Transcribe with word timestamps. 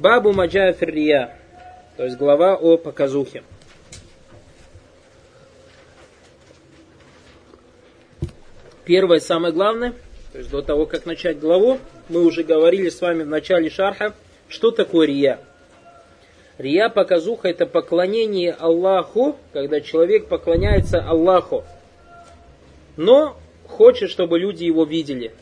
Бабу 0.00 0.32
Маджа 0.32 0.72
Феррия, 0.72 1.36
то 1.98 2.04
есть 2.04 2.16
глава 2.16 2.56
о 2.56 2.78
показухе. 2.78 3.42
Первое, 8.86 9.20
самое 9.20 9.52
главное, 9.52 9.92
то 10.32 10.38
есть 10.38 10.50
до 10.50 10.62
того, 10.62 10.86
как 10.86 11.04
начать 11.04 11.38
главу, 11.38 11.76
мы 12.08 12.24
уже 12.24 12.44
говорили 12.44 12.88
с 12.88 13.02
вами 13.02 13.24
в 13.24 13.26
начале 13.26 13.68
шарха, 13.68 14.14
что 14.48 14.70
такое 14.70 15.06
рия. 15.06 15.38
Рия 16.56 16.88
показуха 16.88 17.48
это 17.48 17.66
поклонение 17.66 18.52
Аллаху, 18.52 19.36
когда 19.52 19.82
человек 19.82 20.28
поклоняется 20.28 21.02
Аллаху, 21.06 21.62
но 22.96 23.36
хочет, 23.66 24.08
чтобы 24.08 24.38
люди 24.38 24.64
его 24.64 24.84
видели 24.84 25.34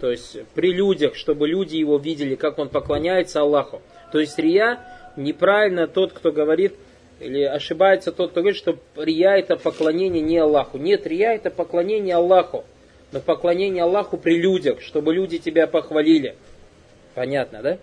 То 0.00 0.10
есть 0.10 0.38
при 0.54 0.72
людях, 0.72 1.14
чтобы 1.14 1.48
люди 1.48 1.76
его 1.76 1.98
видели, 1.98 2.34
как 2.34 2.58
он 2.58 2.68
поклоняется 2.68 3.40
Аллаху. 3.40 3.80
То 4.12 4.18
есть 4.18 4.38
рия 4.38 4.80
неправильно 5.16 5.86
тот, 5.86 6.12
кто 6.12 6.32
говорит, 6.32 6.74
или 7.20 7.42
ошибается 7.42 8.12
тот, 8.12 8.30
кто 8.32 8.40
говорит, 8.40 8.58
что 8.58 8.76
рия 8.96 9.36
это 9.36 9.56
поклонение 9.56 10.22
не 10.22 10.38
Аллаху. 10.38 10.76
Нет, 10.76 11.06
рия 11.06 11.34
это 11.34 11.50
поклонение 11.50 12.16
Аллаху. 12.16 12.64
Но 13.12 13.20
поклонение 13.20 13.84
Аллаху 13.84 14.18
при 14.18 14.36
людях, 14.36 14.80
чтобы 14.82 15.14
люди 15.14 15.38
тебя 15.38 15.66
похвалили. 15.66 16.34
Понятно, 17.14 17.62
да? 17.62 17.78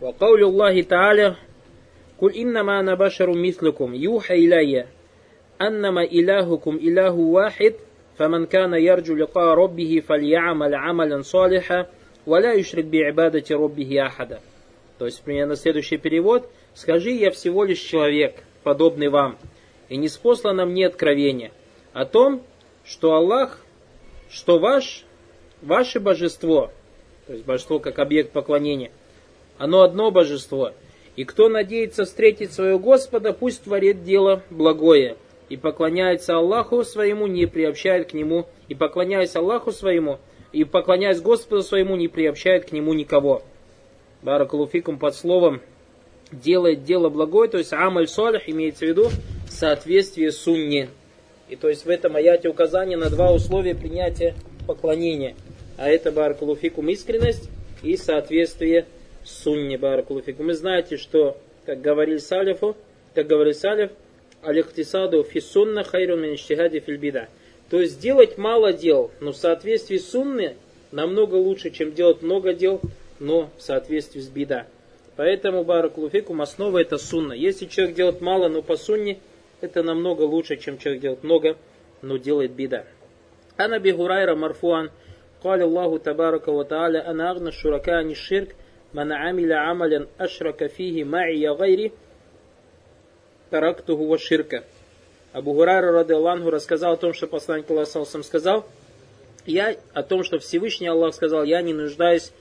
وقول 0.00 0.44
الله 0.44 0.82
تعالى 0.82 1.34
قل 2.18 2.34
إنما 2.36 2.80
أنا 2.80 2.94
بشر 2.94 3.30
مثلكم 3.30 3.94
يوحى 3.94 4.34
إلي 4.34 4.84
أنما 5.62 6.02
إلهكم 6.02 6.76
إله 6.76 7.14
واحد 7.14 7.74
فمن 8.18 8.46
كان 8.46 8.74
يرجو 8.74 9.14
لقاء 9.14 9.54
ربه 9.54 10.02
فليعمل 10.08 10.74
عملا 10.74 11.22
صالحا 11.22 11.86
ولا 12.26 12.52
يشرك 12.52 12.84
بعبادة 12.84 13.44
ربه 13.56 14.06
أحدا 14.06 14.40
То 14.98 15.06
есть, 15.06 15.22
примерно 15.22 15.56
следующий 15.56 15.96
перевод. 15.96 16.48
Скажи, 16.72 17.10
я 17.10 17.32
всего 17.32 17.64
лишь 17.64 17.80
человек, 17.80 18.44
подобный 18.62 19.08
вам, 19.08 19.36
и 19.88 19.96
не 19.96 20.08
спослано 20.08 20.66
мне 20.66 20.86
откровение 20.86 21.50
о 21.92 22.04
том, 22.04 22.42
что 22.84 23.14
Аллах, 23.14 23.60
что 24.30 24.58
ваш, 24.58 25.04
ваше 25.62 26.00
божество, 26.00 26.70
то 27.26 27.32
есть 27.32 27.44
божество 27.44 27.78
как 27.78 27.98
объект 27.98 28.32
поклонения, 28.32 28.90
оно 29.58 29.82
одно 29.82 30.10
божество. 30.10 30.72
И 31.16 31.24
кто 31.24 31.48
надеется 31.48 32.04
встретить 32.04 32.52
своего 32.52 32.78
Господа, 32.78 33.32
пусть 33.32 33.64
творит 33.64 34.02
дело 34.02 34.42
благое, 34.50 35.16
и 35.49 35.57
поклоняется 35.57 36.35
Аллаху 36.35 36.83
своему, 36.83 37.27
не 37.27 37.45
приобщает 37.45 38.11
к 38.11 38.13
нему, 38.13 38.47
и 38.67 38.75
поклоняясь 38.75 39.35
Аллаху 39.35 39.71
своему, 39.71 40.19
и 40.51 40.63
поклоняясь 40.63 41.21
Господу 41.21 41.63
своему, 41.63 41.95
не 41.95 42.07
приобщает 42.07 42.69
к 42.69 42.71
нему 42.71 42.93
никого. 42.93 43.43
Баракалуфикум 44.21 44.99
под 44.99 45.15
словом 45.15 45.61
делает 46.31 46.83
дело 46.83 47.09
благое, 47.09 47.49
то 47.49 47.57
есть 47.57 47.73
амаль 47.73 48.07
солих 48.07 48.47
имеется 48.47 48.85
в 48.85 48.89
виду 48.89 49.09
соответствие 49.49 50.31
сунне. 50.31 50.89
И 51.49 51.55
то 51.55 51.67
есть 51.67 51.85
в 51.85 51.89
этом 51.89 52.15
аяте 52.15 52.47
указание 52.47 52.97
на 52.97 53.09
два 53.09 53.33
условия 53.33 53.73
принятия 53.73 54.35
поклонения. 54.67 55.35
А 55.77 55.89
это 55.89 56.11
баракалуфикум 56.11 56.89
искренность 56.89 57.49
и 57.81 57.97
соответствие 57.97 58.85
сунне 59.23 59.77
баракалуфикум. 59.77 60.47
Вы 60.47 60.53
знаете, 60.53 60.97
что, 60.97 61.37
как 61.65 61.81
говорил 61.81 62.19
Салифу, 62.19 62.75
как 63.15 63.25
говорил 63.25 63.53
Салиф, 63.53 63.91
алихтисаду 64.42 65.22
фисунна 65.24 65.84
хайрун 65.84 66.22
мин 66.22 66.36
фильбида. 66.36 67.28
То 67.70 67.80
есть 67.80 68.00
делать 68.00 68.38
мало 68.38 68.72
дел, 68.72 69.10
но 69.20 69.32
в 69.32 69.36
соответствии 69.36 69.98
с 69.98 70.10
сунны 70.10 70.56
намного 70.92 71.34
лучше, 71.34 71.70
чем 71.70 71.92
делать 71.92 72.22
много 72.22 72.52
дел, 72.52 72.80
но 73.18 73.50
в 73.56 73.62
соответствии 73.62 74.20
с 74.20 74.28
бида. 74.28 74.66
Поэтому 75.16 75.64
баракулуфикум 75.64 76.42
основа 76.42 76.78
это 76.78 76.98
сунна. 76.98 77.32
Если 77.32 77.66
человек 77.66 77.94
делает 77.96 78.20
мало, 78.20 78.48
но 78.48 78.62
по 78.62 78.76
сунне, 78.76 79.18
это 79.60 79.82
намного 79.82 80.22
лучше, 80.22 80.56
чем 80.56 80.78
человек 80.78 81.02
делает 81.02 81.24
много, 81.24 81.56
но 82.02 82.16
делает 82.16 82.52
бида. 82.52 82.84
Ана 83.56 83.78
бихурайра 83.78 84.34
марфуан, 84.34 84.90
قال 85.44 85.62
الله 85.62 85.98
تبارك 85.98 86.48
وتعالى 86.48 86.98
أنا 86.98 87.30
أغنى 87.30 87.48
الشركاء 87.48 87.94
عن 87.94 88.10
الشرك 88.10 88.56
من 88.94 89.12
عمل 89.12 89.52
عملا 89.52 90.06
أشرك 90.20 90.66
فيه 90.66 91.04
معي 91.04 91.48
غيري 91.48 91.92
тарактуху 93.49 94.05
ва 94.05 94.17
ширка. 94.17 94.63
Абу 95.31 95.53
Гурайра, 95.53 95.91
рады 95.91 96.13
Аллаху, 96.13 96.49
рассказал 96.49 96.93
о 96.93 96.97
том, 96.97 97.13
что 97.13 97.27
посланник 97.27 97.69
Аллаха 97.69 98.05
сказал, 98.23 98.65
я 99.45 99.75
о 99.93 100.03
том, 100.03 100.23
что 100.23 100.39
Всевышний 100.39 100.87
Аллах 100.87 101.13
сказал, 101.13 101.43
я 101.43 101.61
не 101.61 101.73
нуждаюсь 101.73 102.31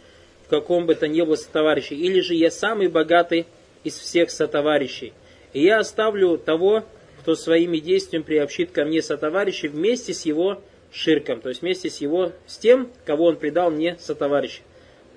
в 0.47 0.49
каком 0.49 0.87
бы 0.87 0.95
то 0.95 1.07
ни 1.07 1.21
было 1.21 1.37
сотоварища, 1.37 1.95
или 1.95 2.21
же 2.21 2.35
я 2.35 2.51
самый 2.51 2.89
богатый 2.89 3.47
из 3.85 3.99
всех 3.99 4.31
сотоварищей. 4.31 5.13
И 5.53 5.63
я 5.63 5.79
оставлю 5.79 6.39
того, 6.39 6.85
кто 7.21 7.35
своими 7.35 7.79
действиями 7.79 8.25
приобщит 8.25 8.71
ко 8.71 8.85
мне 8.85 9.03
сотоварищей 9.03 9.69
вместе 9.69 10.15
с 10.15 10.25
его 10.25 10.63
ширком, 10.91 11.41
то 11.41 11.51
есть 11.51 11.61
вместе 11.61 11.91
с 11.91 11.99
его, 11.99 12.33
с 12.47 12.57
тем, 12.57 12.91
кого 13.05 13.27
он 13.27 13.37
предал 13.37 13.71
мне 13.71 13.97
сотоварища. 14.01 14.63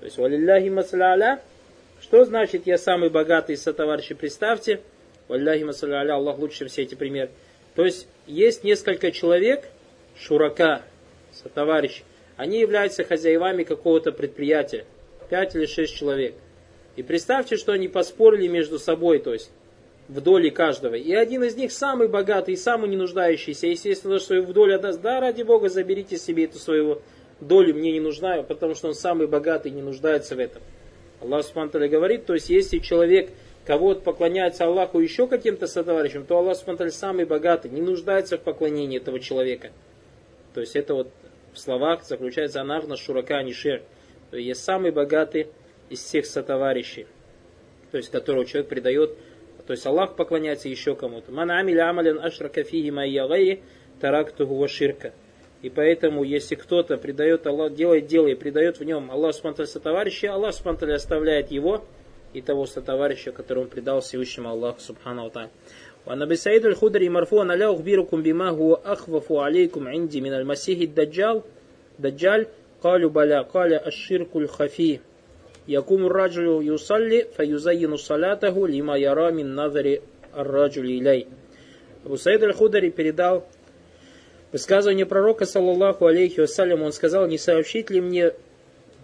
То 0.00 0.06
есть, 0.06 0.18
валилляхи 0.18 0.68
масаля 0.68 1.40
что 2.02 2.24
значит 2.24 2.66
я 2.66 2.78
самый 2.78 3.10
богатый 3.10 3.54
из 3.54 3.62
сотоварищей? 3.62 4.16
Представьте, 4.16 4.80
Валляхи 5.32 5.62
масаля 5.62 6.14
Аллах 6.14 6.38
лучше, 6.38 6.66
все 6.66 6.82
эти 6.82 6.94
примеры. 6.94 7.30
То 7.74 7.86
есть, 7.86 8.06
есть 8.26 8.64
несколько 8.64 9.10
человек, 9.10 9.64
шурака, 10.14 10.82
сотоварищ, 11.32 12.02
они 12.36 12.60
являются 12.60 13.02
хозяевами 13.02 13.62
какого-то 13.62 14.12
предприятия. 14.12 14.84
Пять 15.30 15.56
или 15.56 15.64
шесть 15.64 15.96
человек. 15.96 16.34
И 16.96 17.02
представьте, 17.02 17.56
что 17.56 17.72
они 17.72 17.88
поспорили 17.88 18.46
между 18.46 18.78
собой, 18.78 19.20
то 19.20 19.32
есть 19.32 19.50
в 20.06 20.20
доле 20.20 20.50
каждого. 20.50 20.96
И 20.96 21.14
один 21.14 21.44
из 21.44 21.56
них 21.56 21.72
самый 21.72 22.08
богатый, 22.08 22.54
самый 22.58 22.90
не 22.90 22.96
нуждающийся. 22.98 23.68
Естественно, 23.68 24.18
что 24.18 24.38
в 24.42 24.52
долю 24.52 24.74
отдаст, 24.74 25.00
да, 25.00 25.18
ради 25.18 25.44
Бога, 25.44 25.70
заберите 25.70 26.18
себе 26.18 26.44
эту 26.44 26.58
свою 26.58 27.00
долю, 27.40 27.74
мне 27.74 27.92
не 27.92 28.00
нужна, 28.00 28.42
потому 28.42 28.74
что 28.74 28.88
он 28.88 28.94
самый 28.94 29.28
богатый 29.28 29.70
не 29.70 29.80
нуждается 29.80 30.36
в 30.36 30.40
этом. 30.40 30.60
Аллах 31.22 31.46
Субтитры 31.46 31.88
говорит, 31.88 32.26
то 32.26 32.34
есть 32.34 32.50
если 32.50 32.80
человек 32.80 33.30
кого-то 33.66 34.00
поклоняется 34.00 34.64
Аллаху 34.64 34.98
еще 34.98 35.26
каким-то 35.26 35.66
сотоварищем, 35.66 36.24
то 36.24 36.38
Аллах 36.38 36.56
Субтитры 36.56 36.90
самый 36.90 37.24
богатый, 37.24 37.70
не 37.70 37.80
нуждается 37.80 38.38
в 38.38 38.42
поклонении 38.42 38.98
этого 38.98 39.20
человека. 39.20 39.70
То 40.54 40.60
есть 40.60 40.76
это 40.76 40.94
вот 40.94 41.08
в 41.52 41.58
словах 41.58 42.04
заключается 42.04 42.60
анарна 42.60 42.96
шурака 42.96 43.38
анишер. 43.38 43.82
То 44.30 44.36
есть 44.36 44.64
самый 44.64 44.90
богатый 44.90 45.48
из 45.90 46.00
всех 46.00 46.26
сотоварищей, 46.26 47.06
то 47.90 47.98
есть 47.98 48.10
которого 48.10 48.46
человек 48.46 48.68
предает, 48.68 49.10
то 49.66 49.72
есть 49.72 49.86
Аллах 49.86 50.16
поклоняется 50.16 50.68
еще 50.68 50.96
кому-то. 50.96 51.30
Ман 51.30 51.50
амиля 51.50 51.90
амалин 51.90 52.18
ашрака 52.18 52.64
фиги 52.64 52.90
майя 52.90 53.28
гайри 53.28 53.62
тарактуху 54.00 54.66
ширка. 54.68 55.12
И 55.60 55.70
поэтому, 55.70 56.24
если 56.24 56.56
кто-то 56.56 56.96
предает 56.96 57.46
Аллах, 57.46 57.74
делает 57.74 58.06
дело 58.06 58.26
и 58.26 58.34
предает 58.34 58.80
в 58.80 58.84
нем 58.84 59.10
Аллах 59.10 59.34
Субтитры 59.34 59.66
сотоварища, 59.66 60.32
Аллах 60.32 60.54
Субтитры 60.54 60.94
оставляет 60.94 61.52
его 61.52 61.84
и 62.33 62.41
того 62.41 62.65
сотоварища, 62.65 63.31
которого 63.31 63.63
он 63.63 63.69
предал 63.69 64.01
Всевышнему 64.01 64.49
Аллаху 64.49 64.79
Субхану 64.79 65.29
Ва 65.33 65.49
وعن 66.07 66.21
أبي 66.21 66.35
سعيد 66.35 66.65
الخدري 66.65 67.09
مرفوعا 67.09 67.53
ألا 67.53 67.73
أخبركم 67.73 68.23
بما 68.23 68.49
هو 68.49 68.73
أخوف 68.85 69.33
عليكم 69.33 69.87
عندي 69.87 70.21
من 70.21 70.33
المسيح 70.33 70.79
الدجال 70.79 71.41
دجال 71.99 72.45
قالوا 72.83 73.09
بلى 73.09 73.45
قال 73.53 73.73
الشرك 73.73 74.35
الخفي 74.35 74.99
يقوم 75.67 76.05
الرجل 76.05 76.59
يصلي 76.63 77.25
فيزين 77.37 77.95
صلاته 77.95 78.67
لما 78.67 78.97
يرى 78.97 79.31
من 79.31 79.55
نظر 79.55 79.97
الرجل 80.37 80.85
إليه 80.85 81.25
Абу 82.05 82.15
Саид 82.15 82.41
Аль-Худари 82.41 82.89
передал 82.89 83.45
высказывание 84.53 85.05
пророка, 85.05 85.45
саллаллаху 85.45 86.05
алейхи 86.05 86.39
вассалям, 86.39 86.81
он 86.83 86.93
сказал, 86.93 87.27
не 87.27 87.37
сообщить 87.37 87.89
ли 87.89 87.99
мне 87.99 88.31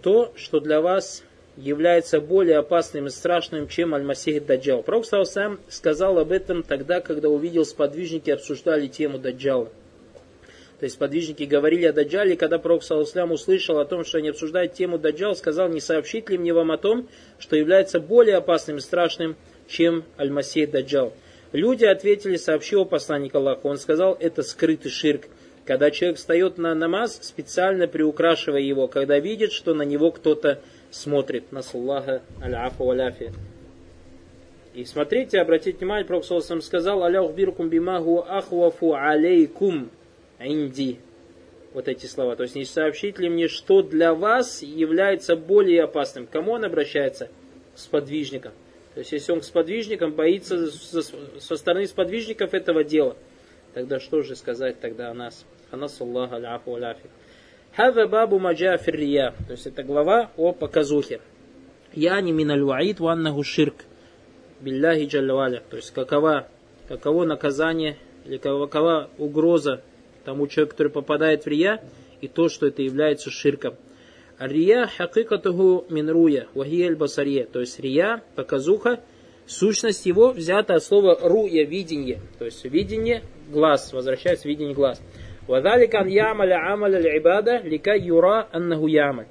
то, 0.00 0.32
что 0.36 0.58
для 0.58 0.80
вас 0.80 1.22
является 1.59 2.21
более 2.21 2.57
опасным 2.57 3.07
и 3.07 3.09
страшным, 3.09 3.67
чем 3.67 3.93
Аль-Масих 3.93 4.45
Даджал. 4.45 4.81
Пророк 4.81 5.05
сам 5.05 5.59
сказал 5.67 6.17
об 6.17 6.31
этом 6.31 6.63
тогда, 6.63 7.01
когда 7.01 7.29
увидел 7.29 7.65
сподвижники 7.65 8.29
обсуждали 8.29 8.87
тему 8.87 9.19
Даджала. 9.19 9.69
То 10.79 10.85
есть 10.85 10.95
сподвижники 10.95 11.43
говорили 11.43 11.85
о 11.85 11.93
Даджале, 11.93 12.37
когда 12.37 12.57
Пророк 12.57 12.83
Саласлам 12.83 13.33
услышал 13.33 13.79
о 13.79 13.85
том, 13.85 14.05
что 14.05 14.19
они 14.19 14.29
обсуждают 14.29 14.73
тему 14.73 14.97
Даджал, 14.97 15.35
сказал, 15.35 15.67
не 15.67 15.81
сообщить 15.81 16.29
ли 16.29 16.37
мне 16.37 16.53
вам 16.53 16.71
о 16.71 16.77
том, 16.77 17.09
что 17.37 17.57
является 17.57 17.99
более 17.99 18.37
опасным 18.37 18.77
и 18.77 18.81
страшным, 18.81 19.35
чем 19.67 20.05
Аль-Масих 20.17 20.71
Даджал. 20.71 21.13
Люди 21.51 21.83
ответили, 21.83 22.37
сообщил 22.37 22.85
посланник 22.85 23.35
Аллаха. 23.35 23.67
Он 23.67 23.77
сказал, 23.77 24.15
это 24.17 24.41
скрытый 24.41 24.91
ширк. 24.91 25.25
Когда 25.65 25.91
человек 25.91 26.17
встает 26.17 26.57
на 26.57 26.73
намаз, 26.73 27.19
специально 27.21 27.87
приукрашивая 27.87 28.61
его, 28.61 28.87
когда 28.87 29.19
видит, 29.19 29.51
что 29.51 29.73
на 29.73 29.83
него 29.83 30.11
кто-то 30.11 30.61
смотрит. 30.91 31.51
Насаллаха 31.51 32.21
аль-афу 32.41 32.85
валяфи. 32.85 33.33
И 34.73 34.85
смотрите, 34.85 35.39
обратите 35.39 35.77
внимание, 35.79 36.05
Пророк 36.05 36.23
сказал, 36.63 37.03
Аля 37.03 37.21
ухбиркум 37.21 37.69
бимаху 37.69 38.23
ахвафу 38.27 38.93
алейкум 38.93 39.89
инди. 40.39 40.99
Вот 41.73 41.87
эти 41.87 42.05
слова. 42.05 42.35
То 42.35 42.43
есть 42.43 42.55
не 42.55 42.65
сообщить 42.65 43.19
ли 43.19 43.29
мне, 43.29 43.47
что 43.47 43.81
для 43.81 44.13
вас 44.13 44.61
является 44.61 45.35
более 45.35 45.83
опасным. 45.83 46.27
К 46.27 46.31
кому 46.31 46.53
он 46.53 46.65
обращается? 46.65 47.29
К 47.75 47.79
сподвижником. 47.79 48.53
То 48.93 48.99
есть, 48.99 49.11
если 49.11 49.31
он 49.31 49.41
к 49.41 49.43
сподвижникам 49.43 50.13
боится 50.13 50.67
со 50.71 51.55
стороны 51.55 51.85
сподвижников 51.85 52.53
этого 52.53 52.83
дела, 52.83 53.15
тогда 53.73 53.99
что 53.99 54.23
же 54.23 54.35
сказать 54.35 54.79
тогда 54.79 55.11
о 55.11 55.13
нас? 55.13 55.45
Анас 55.71 56.01
Аллах 56.01 56.33
аляфи. 56.33 57.09
Хаза 57.75 58.07
бабу 58.07 58.39
маджа 58.39 58.77
фиррия. 58.77 59.33
То 59.47 59.53
есть, 59.53 59.67
это 59.67 59.83
глава 59.83 60.31
о 60.37 60.53
показухе. 60.53 61.21
Я 61.93 62.19
не 62.21 62.31
миналь 62.31 62.61
ваид 62.63 62.99
ваннаху 62.99 63.43
ширк. 63.43 63.85
Билляхи 64.59 65.05
джаллаваля. 65.05 65.63
То 65.69 65.77
есть, 65.77 65.91
какова, 65.91 66.47
каково 66.87 67.25
наказание 67.25 67.97
или 68.25 68.37
какова 68.37 69.09
угроза 69.17 69.81
тому 70.25 70.47
человеку, 70.47 70.71
который 70.73 70.91
попадает 70.91 71.45
в 71.45 71.47
рия, 71.47 71.81
и 72.21 72.27
то, 72.27 72.49
что 72.49 72.67
это 72.67 72.81
является 72.81 73.31
ширком. 73.31 73.75
Рия 74.39 74.87
хакикатуху 74.87 75.85
минруя, 75.89 76.47
вахиель 76.53 76.95
басария. 76.95 77.45
То 77.45 77.59
есть 77.59 77.79
рия, 77.79 78.23
показуха, 78.35 79.01
сущность 79.47 80.05
его 80.05 80.31
взята 80.31 80.75
от 80.75 80.83
слова 80.83 81.17
руя, 81.21 81.65
видение. 81.65 82.19
То 82.37 82.45
есть 82.45 82.63
видение, 82.63 83.23
глаз, 83.51 83.91
возвращается 83.91 84.47
видение 84.47 84.73
глаз. 84.73 85.01
Вадаликан 85.48 86.08
ямаля 86.08 86.72
амаля 86.72 87.00
ибада 87.18 87.60
лика 87.62 87.94
юра 87.94 88.48
аннаху 88.52 88.86
ямаль. 88.86 89.26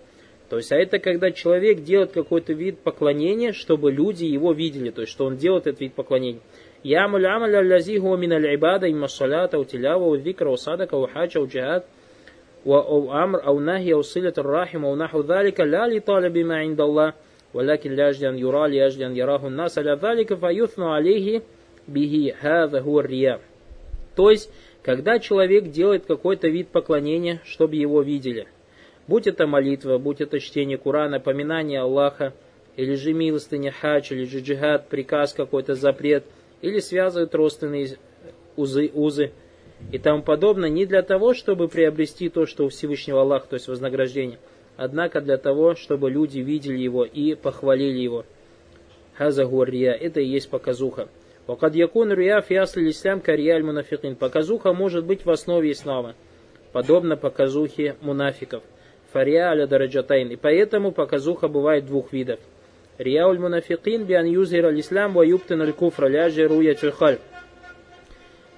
То 0.49 0.57
есть, 0.57 0.71
а 0.71 0.75
это 0.75 0.99
когда 0.99 1.31
человек 1.31 1.83
делает 1.83 2.11
какой-то 2.11 2.53
вид 2.53 2.79
поклонения, 2.79 3.53
чтобы 3.53 3.91
люди 3.91 4.25
его 4.25 4.53
видели, 4.53 4.91
то 4.91 5.01
есть, 5.01 5.11
что 5.11 5.25
он 5.25 5.37
делает 5.37 5.67
этот 5.67 5.81
вид 5.81 5.93
поклонения. 5.93 6.41
Ямаль 6.83 7.25
амаля 7.25 7.61
лязи 7.61 7.97
хуа 7.97 8.17
миналь 8.17 8.53
ибада 8.53 8.89
имма 8.89 9.07
салята, 9.07 9.57
утилява, 9.57 10.05
удзикра, 10.05 10.49
усадака, 10.49 10.95
ухача, 10.95 11.39
уджихад – 11.39 11.95
أو 12.67 13.23
أمر 13.23 13.45
أو 13.45 13.59
نهي 13.59 13.93
أو 13.93 14.01
صلة 14.01 14.33
الرحم 14.37 14.85
أو 14.85 14.95
نحو 14.95 15.21
ذلك 15.21 15.59
لا 15.59 15.87
لطالب 15.87 16.37
ما 16.37 16.57
عند 16.57 16.81
الله 16.81 17.13
ولكن 17.53 17.91
لأجل 17.91 18.27
أن 18.27 18.37
يرى 18.37 18.67
لأجل 18.67 19.03
أن 19.03 19.15
يراه 19.17 19.47
الناس 19.47 19.79
على 19.79 19.99
ذلك 20.01 20.33
فيثنى 20.33 20.85
عليه 20.85 21.41
به 21.87 22.33
هذا 22.39 22.79
هو 22.79 22.99
الرياء 22.99 23.39
То 24.15 24.29
есть, 24.29 24.49
когда 24.88 25.18
человек 25.18 25.70
делает 25.70 26.06
какой-то 26.06 26.48
вид 26.48 26.68
поклонения, 26.68 27.42
чтобы 27.44 27.76
его 27.76 28.00
видели, 28.00 28.48
будь 29.06 29.26
это 29.26 29.46
молитва, 29.46 29.98
будь 29.98 30.22
это 30.22 30.40
чтение 30.40 30.78
Курана, 30.78 31.20
поминание 31.20 31.80
Аллаха, 31.80 32.32
или 32.74 32.94
же 32.94 33.12
милостыня, 33.12 33.70
хадж, 33.70 34.14
или 34.14 34.24
же 34.24 34.40
джихад, 34.40 34.88
приказ 34.88 35.34
какой-то, 35.34 35.74
запрет, 35.74 36.24
или 36.62 36.78
связывают 36.78 37.34
родственные 37.34 37.98
узы, 38.56 38.90
узы, 38.94 39.32
и 39.92 39.98
тому 39.98 40.22
подобное, 40.22 40.70
не 40.70 40.86
для 40.86 41.02
того, 41.02 41.34
чтобы 41.34 41.68
приобрести 41.68 42.30
то, 42.30 42.46
что 42.46 42.64
у 42.64 42.70
Всевышнего 42.70 43.20
Аллаха, 43.20 43.46
то 43.46 43.54
есть 43.56 43.68
вознаграждение, 43.68 44.38
однако 44.78 45.20
для 45.20 45.36
того, 45.36 45.74
чтобы 45.74 46.10
люди 46.10 46.38
видели 46.38 46.78
его 46.78 47.04
и 47.04 47.34
похвалили 47.34 47.98
его. 47.98 48.24
Хаза 49.18 49.44
гуария, 49.44 49.92
это 49.92 50.20
и 50.20 50.26
есть 50.26 50.48
показуха. 50.48 51.10
Вакад 51.48 51.74
якун 51.74 52.12
рия 52.12 52.42
фиасли 52.42 52.90
ислам 52.90 53.20
кария 53.20 53.58
мунафикин. 53.64 54.16
Показуха 54.16 54.74
может 54.74 55.06
быть 55.06 55.24
в 55.24 55.30
основе 55.30 55.72
ислама, 55.72 56.14
подобно 56.72 57.16
показухе 57.16 57.96
мунафиков. 58.02 58.62
Фария 59.12 59.48
аля 59.48 59.66
дараджатайн. 59.66 60.28
И 60.28 60.36
поэтому 60.36 60.92
показуха 60.92 61.48
бывает 61.48 61.86
двух 61.86 62.12
видов. 62.12 62.38
Рияуль 62.98 63.38
мунафикин 63.38 64.04
биан 64.04 64.26
юзир 64.26 64.66
аль-ислам 64.66 65.14
ва 65.14 65.22
юптин 65.22 65.62
аль-куфра 65.62 66.08
ляжи 66.08 66.46
руя 66.46 66.74
тюльхаль. 66.74 67.18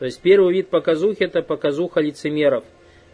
То 0.00 0.06
есть 0.06 0.20
первый 0.20 0.52
вид 0.52 0.69
показухи 0.69 1.22
это 1.22 1.42
показуха 1.42 2.00
лицемеров. 2.00 2.64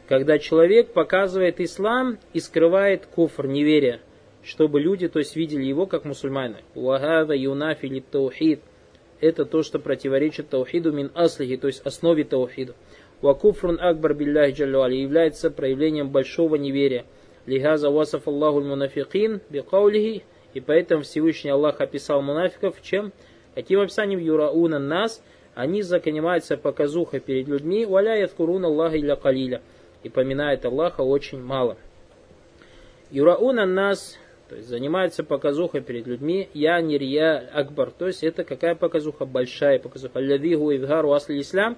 Когда 0.08 0.38
человек 0.38 0.94
показывает 0.94 1.60
ислам 1.60 2.18
и 2.32 2.40
скрывает 2.40 3.04
куфр, 3.04 3.46
неверие, 3.46 4.00
чтобы 4.42 4.80
люди, 4.80 5.06
то 5.08 5.18
есть 5.18 5.36
видели 5.36 5.64
его 5.64 5.84
как 5.84 6.06
мусульмана. 6.06 6.62
Уагада 6.74 7.34
юнафили 7.34 8.00
таухид. 8.00 8.60
Это 9.26 9.44
то, 9.44 9.62
что 9.62 9.78
противоречит 9.78 10.48
таухиду 10.48 10.92
мин 10.92 11.10
аслихи, 11.14 11.56
то 11.56 11.66
есть 11.66 11.80
основе 11.84 12.24
таухиду. 12.24 12.74
Вакуфрун 13.20 13.78
акбар 13.80 14.14
билляхи 14.14 14.54
джаллуали 14.54 14.96
является 14.96 15.50
проявлением 15.50 16.10
большого 16.10 16.56
неверия. 16.56 17.04
Лихаза 17.46 17.90
васаф 17.90 18.28
Аллаху 18.28 18.60
мунафикин 18.60 19.40
бикаулихи. 19.50 20.24
И 20.54 20.60
поэтому 20.60 21.02
Всевышний 21.02 21.50
Аллах 21.50 21.80
описал 21.80 22.22
мунафиков 22.22 22.80
чем? 22.82 23.12
Каким 23.54 23.80
описанием 23.80 24.20
юрауна 24.20 24.78
нас– 24.78 25.22
они 25.56 25.80
занимаются 25.80 26.58
показухой 26.58 27.18
перед 27.18 27.48
людьми, 27.48 27.86
валяет 27.86 28.32
курун 28.32 28.66
Аллаха 28.66 28.96
или 28.96 29.14
калиля, 29.14 29.62
и 30.02 30.10
поминает 30.10 30.66
Аллаха 30.66 31.00
очень 31.00 31.42
мало. 31.42 31.78
Юрауна 33.10 33.64
нас, 33.64 34.18
то 34.48 34.54
есть 34.54 34.68
занимается 34.68 35.24
показухой 35.24 35.80
перед 35.80 36.06
людьми, 36.06 36.48
я 36.54 36.80
не 36.80 36.98
рия 36.98 37.38
акбар, 37.52 37.90
то 37.90 38.06
есть 38.06 38.22
это 38.22 38.44
какая 38.44 38.76
показуха? 38.76 39.24
Большая 39.24 39.80
показуха. 39.80 40.18
Аллавигу 40.18 40.74
ивгару 40.74 41.12
асли 41.12 41.40
ислам, 41.40 41.76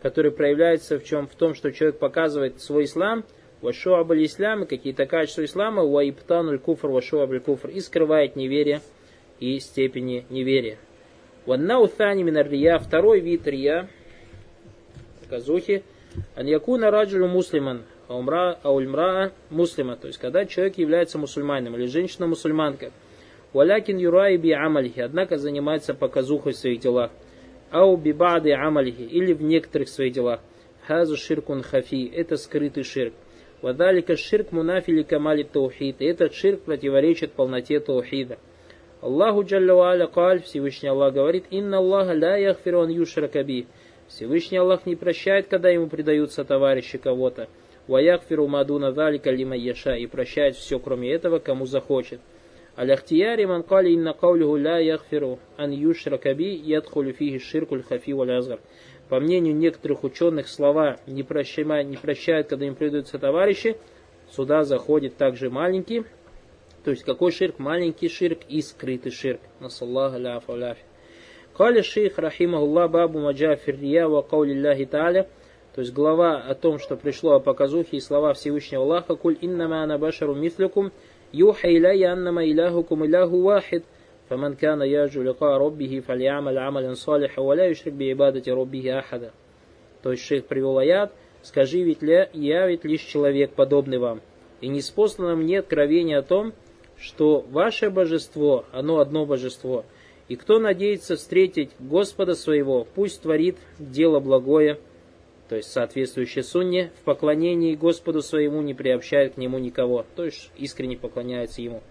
который 0.00 0.30
проявляется 0.30 0.98
в 0.98 1.04
чем? 1.04 1.26
В 1.26 1.34
том, 1.34 1.54
что 1.54 1.72
человек 1.72 1.98
показывает 1.98 2.60
свой 2.62 2.84
ислам, 2.84 3.24
вашу 3.60 3.94
абаль 3.96 4.24
ислам, 4.24 4.66
какие-то 4.66 5.04
качества 5.04 5.44
ислама, 5.44 5.82
ваиптануль 5.82 6.58
куфр, 6.58 6.88
вашу 6.88 7.20
абаль 7.20 7.40
куфр, 7.40 7.68
и 7.68 7.80
скрывает 7.80 8.34
неверие 8.34 8.80
и 9.38 9.58
степени 9.60 10.24
неверия. 10.30 10.78
Ваннау 11.44 11.86
thани 11.86 12.22
минаррия, 12.22 12.78
второй 12.78 13.20
вид 13.20 13.46
рия, 13.46 13.90
казухи, 15.28 15.84
ан 16.34 16.46
якуна 16.46 16.90
раджулю 16.90 17.28
муслиман, 17.28 17.82
аульмра 18.08 19.32
муслима, 19.50 19.96
то 19.96 20.06
есть 20.06 20.18
когда 20.18 20.44
человек 20.44 20.78
является 20.78 21.18
мусульманином 21.18 21.76
или 21.76 21.86
женщина 21.86 22.26
мусульманка, 22.26 22.92
валякин 23.52 23.98
юраи 23.98 24.36
би 24.36 24.52
амалихи, 24.52 25.00
однако 25.00 25.38
занимается 25.38 25.94
показухой 25.94 26.52
в 26.52 26.56
своих 26.56 26.80
делах, 26.80 27.10
ау 27.70 27.96
би 27.96 28.12
бады 28.12 28.52
амалихи, 28.52 29.02
или 29.02 29.32
в 29.32 29.42
некоторых 29.42 29.88
своих 29.88 30.12
делах, 30.12 30.40
хазу 30.86 31.16
ширкун 31.16 31.62
хафи, 31.62 32.10
это 32.14 32.36
скрытый 32.36 32.84
ширк. 32.84 33.14
Вадалика 33.62 34.16
ширк 34.16 34.52
мунафили 34.52 35.02
камали 35.02 35.42
таухид, 35.42 35.96
этот 36.00 36.34
ширк 36.34 36.62
противоречит 36.62 37.32
полноте 37.32 37.80
таухида. 37.80 38.38
Аллаху 39.00 39.44
Джалла 39.44 40.06
Каль, 40.06 40.42
Всевышний 40.42 40.88
Аллах 40.88 41.14
говорит, 41.14 41.44
«Инна 41.50 41.78
Аллаха 41.78 42.12
ля 42.12 42.36
яхфиру 42.36 42.80
ан 42.80 42.90
юшракаби». 42.90 43.66
Всевышний 44.08 44.58
Аллах 44.58 44.86
не 44.86 44.94
прощает, 44.94 45.48
когда 45.48 45.68
ему 45.68 45.88
предаются 45.88 46.44
товарищи 46.44 46.98
кого-то. 46.98 47.48
«Ваяхфиру 47.88 48.46
мадуна 48.46 48.92
залика 48.92 49.30
лима 49.30 49.56
яша» 49.56 49.94
и 49.94 50.06
прощает 50.06 50.56
все, 50.56 50.78
кроме 50.78 51.10
этого, 51.12 51.38
кому 51.38 51.66
захочет. 51.66 52.20
Аляхтияри 52.74 53.44
ман 53.44 53.62
кали 53.62 53.92
инна 53.92 54.12
каулиху 54.12 54.56
ля 54.56 54.78
яхфиру 54.78 55.38
ан 55.56 55.70
юшракаби 55.70 56.54
ядхулю 56.54 57.12
фиги 57.12 57.38
ширкуль 57.38 57.82
хафи 57.82 58.12
валязгар. 58.12 58.60
По 59.08 59.20
мнению 59.20 59.54
некоторых 59.54 60.04
ученых, 60.04 60.48
слова 60.48 60.98
не 61.06 61.22
прощают, 61.22 61.88
не 61.88 61.96
прощают, 61.96 62.48
когда 62.48 62.66
им 62.66 62.74
предаются 62.74 63.18
товарищи, 63.18 63.76
сюда 64.30 64.64
заходит 64.64 65.16
также 65.16 65.48
маленький, 65.48 66.04
то 66.86 66.92
есть 66.92 67.02
какой 67.02 67.32
ширк? 67.32 67.58
Маленький 67.58 68.08
ширк 68.08 68.42
и 68.48 68.62
скрытый 68.62 69.10
ширк. 69.10 69.40
Насаллаху 69.58 70.20
ляфа 70.20 70.54
ляфи. 70.54 70.84
Кали 71.52 71.82
шейх 71.82 72.16
рахимахуллах 72.16 72.92
бабу 72.92 73.18
маджа 73.18 73.56
фиррия 73.56 74.06
ва 74.06 74.22
каулиллахи 74.22 74.84
та'аля. 74.84 75.26
То 75.76 75.82
есть 75.82 75.92
глава 75.92 76.38
о 76.38 76.54
том, 76.54 76.78
что 76.78 76.96
пришло 76.96 77.34
о 77.34 77.38
показухе 77.38 77.98
и 77.98 78.00
слова 78.00 78.32
Всевышнего 78.32 78.82
Аллаха, 78.82 79.14
«Куль 79.14 79.36
иннама 79.42 79.82
анабашару 79.82 80.34
мислюкум, 80.34 80.90
юха 81.32 81.70
иляя 81.70 82.14
аннама 82.14 82.46
иляхукум 82.46 83.04
иляху 83.04 83.42
вахид, 83.42 83.84
фаман 84.30 84.56
кана 84.56 84.84
яджу 84.84 85.20
лика 85.20 85.58
роббихи 85.58 86.00
фалиамаль 86.00 86.56
амалин 86.56 86.96
салиха, 86.96 87.42
валя 87.42 87.68
юшрик 87.68 87.92
би 87.92 88.10
ибадати 88.10 88.48
роббихи 88.48 88.88
ахада». 88.88 89.32
То 90.02 90.12
есть 90.12 90.24
шейх 90.24 90.46
привел 90.46 90.78
аят, 90.78 91.12
«Скажи, 91.42 91.82
ведь 91.82 92.00
ля, 92.00 92.30
я 92.32 92.66
ведь 92.66 92.86
лишь 92.86 93.02
человек, 93.02 93.50
подобный 93.50 93.98
вам, 93.98 94.22
и 94.62 94.68
не 94.68 94.80
спослано 94.80 95.36
мне 95.36 95.58
откровение 95.58 96.16
о 96.16 96.22
том, 96.22 96.54
что 96.96 97.44
ваше 97.50 97.90
божество, 97.90 98.64
оно 98.72 98.98
одно 98.98 99.26
божество, 99.26 99.84
и 100.28 100.36
кто 100.36 100.58
надеется 100.58 101.16
встретить 101.16 101.72
Господа 101.78 102.34
своего, 102.34 102.86
пусть 102.94 103.20
творит 103.20 103.58
дело 103.78 104.20
благое, 104.20 104.78
то 105.48 105.56
есть 105.56 105.70
соответствующее 105.70 106.44
сунне, 106.44 106.90
в 107.00 107.04
поклонении 107.04 107.74
Господу 107.74 108.22
своему 108.22 108.62
не 108.62 108.74
приобщает 108.74 109.34
к 109.34 109.36
нему 109.36 109.58
никого, 109.58 110.04
то 110.16 110.24
есть 110.24 110.50
искренне 110.56 110.96
поклоняется 110.96 111.62
ему. 111.62 111.82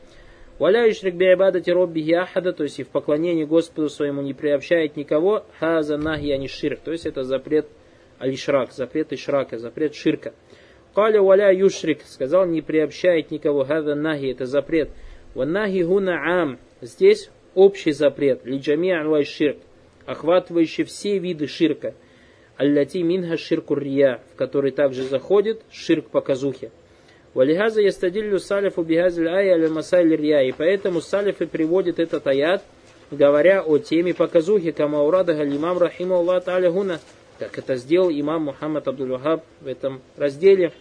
Валя 0.60 0.90
ишрик 0.90 1.16
биабадати 1.16 1.70
робби 1.70 2.12
ахада, 2.14 2.54
то 2.54 2.64
есть 2.64 2.80
и 2.80 2.84
в 2.84 2.90
поклонении 2.90 3.44
Господу 3.44 3.90
своему 3.90 4.22
не 4.22 4.34
приобщает 4.34 4.96
никого, 4.96 5.46
хаза 5.60 5.98
нахи 5.98 6.32
аниширк, 6.32 6.80
то 6.80 6.92
есть 6.92 7.06
это 7.06 7.24
запрет 7.24 7.68
алишрак, 8.20 8.72
запрет 8.72 9.12
ишрака, 9.14 9.58
запрет 9.58 9.96
ширка. 9.96 10.34
Каля 10.94 11.22
валя 11.22 11.54
юшрик, 11.54 12.02
сказал, 12.06 12.46
не 12.46 12.62
приобщает 12.62 13.30
никого. 13.30 13.66
Хада 13.66 13.96
нахи, 13.96 14.32
это 14.32 14.46
запрет. 14.46 14.90
Ванахи 15.34 15.84
гуна 15.84 16.42
ам, 16.42 16.60
здесь 16.80 17.30
общий 17.54 17.92
запрет. 17.92 18.46
Лиджами 18.46 18.92
анвай 18.92 19.26
ширк, 19.26 19.58
охватывающий 20.06 20.86
все 20.86 21.20
виды 21.20 21.48
ширка. 21.48 21.96
Аллати 22.57 23.03
минха 23.03 23.37
ширку 23.37 23.75
рия, 23.75 24.21
в 24.35 24.37
который 24.37 24.71
также 24.71 25.05
заходит 25.05 25.63
ширк 25.71 26.11
по 26.11 26.21
казухе. 26.21 26.71
Валихаза 27.33 27.81
ястадиллю 27.81 28.39
салифу 28.39 28.83
бихазиль 28.83 29.29
ая 29.29 29.55
аля 29.55 29.69
масайль 29.69 30.15
рия. 30.15 30.43
И 30.43 30.53
поэтому 30.53 31.01
салифы 31.01 31.47
приводят 31.47 31.99
этот 31.99 32.27
аят, 32.27 32.63
говоря 33.11 33.63
о 33.63 33.79
теме 33.79 34.15
показухи, 34.15 34.73
камаурада 34.73 35.35
галимам 35.35 35.79
рахима 35.79 36.17
Аллах 36.17 36.45
та'аля 36.45 36.71
гуна, 36.71 37.01
как 37.39 37.57
это 37.59 37.77
сделал 37.77 38.11
имам 38.11 38.45
Мухаммад 38.45 38.87
Абдул 38.89 39.19
в 39.19 39.67
этом 39.67 40.03
разделе. 40.17 40.73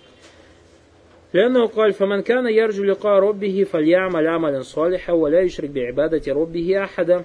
لأنه 1.33 1.67
قال 1.67 1.93
فمن 1.93 2.21
كان 2.21 2.47
يرجو 2.47 2.83
لقاء 2.83 3.19
ربه 3.19 3.63
فليعمل 3.71 4.27
عملا 4.27 4.61
صالحا 4.61 5.13
ولا 5.13 5.41
يشرك 5.41 5.69
بعبادة 5.69 6.33
ربه 6.33 6.83
أحدا 6.83 7.23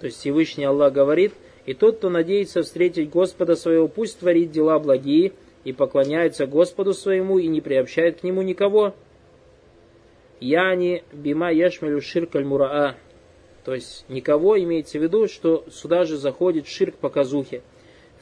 То 0.00 0.06
есть 0.06 0.18
Всевышний 0.18 0.64
Аллах 0.64 0.92
говорит, 0.92 1.32
и 1.69 1.75
тот, 1.75 1.97
кто 1.97 2.09
надеется 2.09 2.63
встретить 2.63 3.11
Господа 3.11 3.55
своего, 3.55 3.87
пусть 3.87 4.17
творит 4.17 4.49
дела 4.49 4.79
благие 4.79 5.33
и 5.63 5.71
поклоняется 5.71 6.47
Господу 6.47 6.95
своему 6.95 7.37
и 7.37 7.45
не 7.45 7.61
приобщает 7.61 8.21
к 8.21 8.23
нему 8.23 8.41
никого. 8.41 8.95
Яни 10.39 11.03
бима 11.13 11.51
яшмелю 11.51 12.01
ширк 12.01 12.35
аль 12.35 12.43
мураа. 12.43 12.95
То 13.63 13.75
есть 13.75 14.03
никого 14.09 14.59
имеется 14.59 14.97
в 14.97 15.03
виду, 15.03 15.27
что 15.27 15.63
сюда 15.69 16.05
же 16.05 16.17
заходит 16.17 16.65
ширк 16.65 16.95
показухи. 16.95 17.61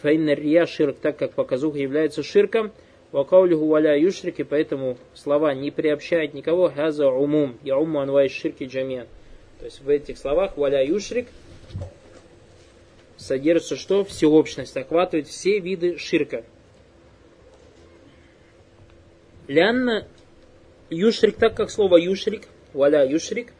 Фаинна 0.01 0.33
рия 0.33 0.65
ширк, 0.65 0.97
так 1.01 1.17
как 1.17 1.31
показуха 1.31 1.77
является 1.77 2.23
ширком, 2.23 2.73
Вакаулиху 3.13 3.65
валя 3.65 3.97
юшрик, 3.97 4.45
поэтому 4.45 4.97
слова 5.13 5.53
не 5.53 5.71
приобщает 5.71 6.33
никого, 6.33 6.69
хаза 6.69 7.07
умум, 7.07 7.57
я 7.63 7.77
уму 7.77 8.01
анвай 8.01 8.27
ширки 8.27 8.65
джамиан. 8.65 9.07
То 9.59 9.65
есть 9.65 9.79
в 9.79 9.87
этих 9.87 10.17
словах 10.17 10.57
валя 10.57 10.85
юшрик 10.85 11.27
содержится 13.17 13.75
что? 13.75 14.03
Всеобщность, 14.03 14.77
охватывает 14.77 15.27
все 15.27 15.59
виды 15.59 15.97
ширка. 15.97 16.45
Лянна 19.47 20.07
юшрик, 20.89 21.37
так 21.37 21.55
как 21.55 21.69
слово 21.69 21.97
юшрик, 21.97 22.47
валя 22.73 23.05
юшрик, 23.05 23.53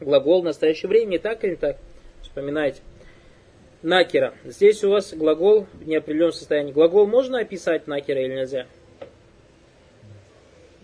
глагол 0.00 0.42
в 0.42 0.44
настоящее 0.44 0.88
время, 0.88 1.18
так 1.18 1.44
или 1.44 1.54
так? 1.54 1.78
Вспоминайте. 2.22 2.80
Накера. 3.82 4.34
Здесь 4.44 4.84
у 4.84 4.90
вас 4.90 5.12
глагол 5.12 5.66
в 5.72 5.86
неопределенном 5.86 6.32
состоянии. 6.32 6.72
Глагол 6.72 7.06
можно 7.06 7.40
описать 7.40 7.88
накера 7.88 8.20
или 8.20 8.32
нельзя? 8.32 8.66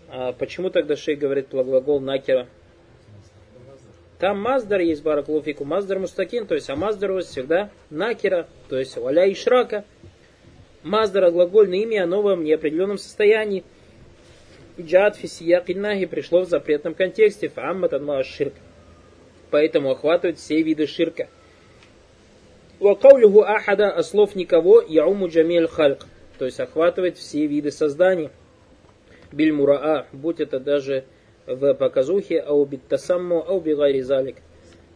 А 0.09 0.33
почему 0.33 0.71
тогда 0.71 0.97
шейх 0.97 1.19
говорит 1.19 1.49
про 1.49 1.63
глагол 1.63 2.01
накера? 2.01 2.49
Там 4.19 4.41
маздар 4.41 4.81
есть 4.81 5.03
бараклуфику, 5.03 5.65
маздар 5.65 5.99
мустакин, 5.99 6.47
то 6.47 6.55
есть 6.55 6.69
а 6.71 6.77
маздар 6.77 7.13
у 7.13 7.15
вас 7.15 7.27
всегда 7.27 7.71
накера, 7.91 8.49
то 8.69 8.79
есть 8.79 8.97
валя 8.97 9.27
и 9.27 9.35
шрака. 9.35 9.85
Маздара 10.83 11.31
глагольное 11.31 11.81
имя, 11.81 12.05
оно 12.05 12.23
в 12.23 12.37
неопределенном 12.37 12.99
состоянии. 12.99 13.65
Джад 14.81 15.17
фисияк 15.17 15.67
пришло 15.67 16.43
в 16.43 16.49
запретном 16.49 16.95
контексте. 16.95 17.49
Фаммат 17.49 17.93
ширк. 18.25 18.55
Поэтому 19.51 19.91
охватывает 19.91 20.39
все 20.39 20.63
виды 20.63 20.87
ширка. 20.87 21.29
Вакаулюху 22.79 23.43
ахада, 23.43 23.91
а 23.91 24.03
слов 24.05 24.37
никого, 24.37 24.81
яуму 24.81 25.29
джамиль 25.29 25.67
хальк. 25.67 26.07
То 26.39 26.45
есть 26.45 26.61
охватывает 26.61 27.19
все 27.19 27.47
виды 27.47 27.73
создания. 27.73 28.31
Биль 29.33 29.53
мураа, 29.53 30.07
будь 30.13 30.39
это 30.39 30.61
даже 30.61 31.05
в 31.49 31.75
показухе, 31.75 32.41
ау 32.41 32.65
бит 32.67 32.87
тасамму, 32.89 33.45
ау 33.47 33.61
бигайри 33.61 34.03
залик. 34.03 34.37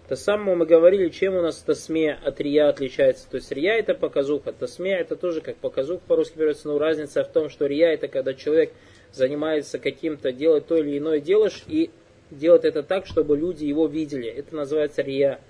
Тасамму 0.08 0.54
мы 0.54 0.66
говорили, 0.66 1.08
чем 1.08 1.36
у 1.36 1.40
нас 1.40 1.56
тасмея 1.58 2.18
от 2.22 2.40
рия 2.40 2.68
отличается. 2.68 3.28
То 3.30 3.36
есть 3.36 3.50
рия 3.50 3.78
это 3.78 3.94
показуха, 3.94 4.52
тасмея 4.52 4.98
это 4.98 5.16
тоже 5.16 5.40
как 5.40 5.56
показух 5.56 6.02
по-русски 6.02 6.36
берется, 6.36 6.68
но 6.68 6.78
разница 6.78 7.24
в 7.24 7.28
том, 7.28 7.48
что 7.48 7.66
рия 7.66 7.92
это 7.92 8.08
когда 8.08 8.34
человек 8.34 8.72
занимается 9.12 9.78
каким-то, 9.78 10.32
делает 10.32 10.66
то 10.66 10.76
или 10.76 10.98
иное 10.98 11.20
делаешь 11.20 11.64
и 11.66 11.90
делает 12.30 12.64
это 12.64 12.82
так, 12.82 13.06
чтобы 13.06 13.36
люди 13.36 13.64
его 13.64 13.86
видели. 13.86 14.28
Это 14.28 14.54
называется 14.54 15.02
рия. 15.02 15.40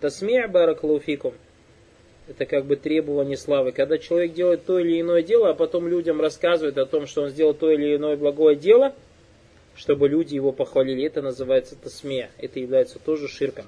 Тасмея 0.00 0.48
бараклауфикум 0.48 1.34
это 2.28 2.46
как 2.46 2.64
бы 2.64 2.76
требование 2.76 3.36
славы. 3.36 3.72
Когда 3.72 3.98
человек 3.98 4.32
делает 4.32 4.64
то 4.64 4.78
или 4.78 5.00
иное 5.00 5.22
дело, 5.22 5.50
а 5.50 5.54
потом 5.54 5.88
людям 5.88 6.20
рассказывает 6.20 6.78
о 6.78 6.86
том, 6.86 7.06
что 7.06 7.22
он 7.22 7.28
сделал 7.30 7.54
то 7.54 7.70
или 7.70 7.96
иное 7.96 8.16
благое 8.16 8.56
дело, 8.56 8.94
чтобы 9.74 10.08
люди 10.08 10.34
его 10.34 10.52
похвалили, 10.52 11.06
это 11.06 11.22
называется 11.22 11.76
тасмия. 11.76 12.30
Это 12.38 12.60
является 12.60 12.98
тоже 12.98 13.28
ширком. 13.28 13.66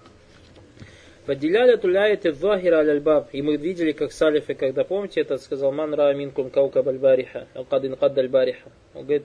Поделяли 1.26 1.76
туляет 1.76 2.26
и 2.26 2.32
захира 2.32 2.78
аль-баб. 2.78 3.30
И 3.32 3.40
мы 3.40 3.56
видели, 3.56 3.92
как 3.92 4.12
салифы, 4.12 4.54
когда 4.54 4.84
помните, 4.84 5.20
это 5.22 5.38
сказал 5.38 5.72
ман 5.72 5.94
ра 5.94 6.12
минкум 6.12 6.50
каука 6.50 6.82
бальбариха, 6.82 7.48
алкадин 7.54 7.96
кад 7.96 8.18
альбариха. 8.18 8.70
Он 8.92 9.04
говорит, 9.04 9.24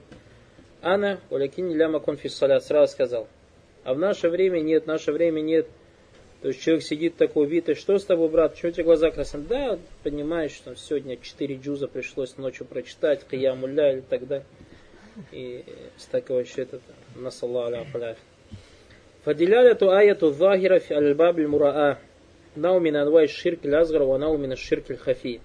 ана, 0.80 1.20
улякин 1.28 1.74
ляма 1.74 2.00
конфис 2.00 2.34
салят, 2.34 2.64
сразу 2.64 2.92
сказал. 2.92 3.28
А 3.84 3.92
в 3.92 3.98
наше 3.98 4.30
время 4.30 4.60
нет, 4.60 4.84
в 4.84 4.86
наше 4.86 5.12
время 5.12 5.40
нет 5.40 5.66
то 6.42 6.48
есть 6.48 6.62
человек 6.62 6.82
сидит 6.82 7.16
такой 7.16 7.46
вид, 7.46 7.68
и 7.68 7.74
что 7.74 7.98
с 7.98 8.04
тобой, 8.04 8.30
брат, 8.30 8.52
почему 8.52 8.70
у 8.70 8.72
тебя 8.72 8.84
глаза 8.84 9.10
красные? 9.10 9.44
Да, 9.44 9.78
понимаешь, 10.02 10.52
что 10.52 10.74
сегодня 10.74 11.18
четыре 11.18 11.56
джуза 11.56 11.86
пришлось 11.86 12.38
ночью 12.38 12.66
прочитать, 12.66 13.26
киямуля 13.30 13.92
или 13.92 14.00
так 14.00 14.26
далее. 14.26 14.46
И 15.32 15.64
с 15.96 16.06
такого 16.06 16.44
счета 16.44 16.78
насалла 17.14 17.66
аля 17.66 17.84
фаляф. 17.84 18.18
Фадиляля 19.24 19.74
ту 19.74 19.90
аяту 19.90 20.30
захира 20.30 20.78
фи 20.78 20.94
аль-бабль 20.94 21.46
мураа. 21.46 21.98
Наумин 22.56 22.96
анвай 22.96 23.28
ширк 23.28 23.64
лязгар 23.64 24.02
ва 24.02 24.18
наумин 24.18 24.56
ширк 24.56 24.86
хафи. 24.98 25.40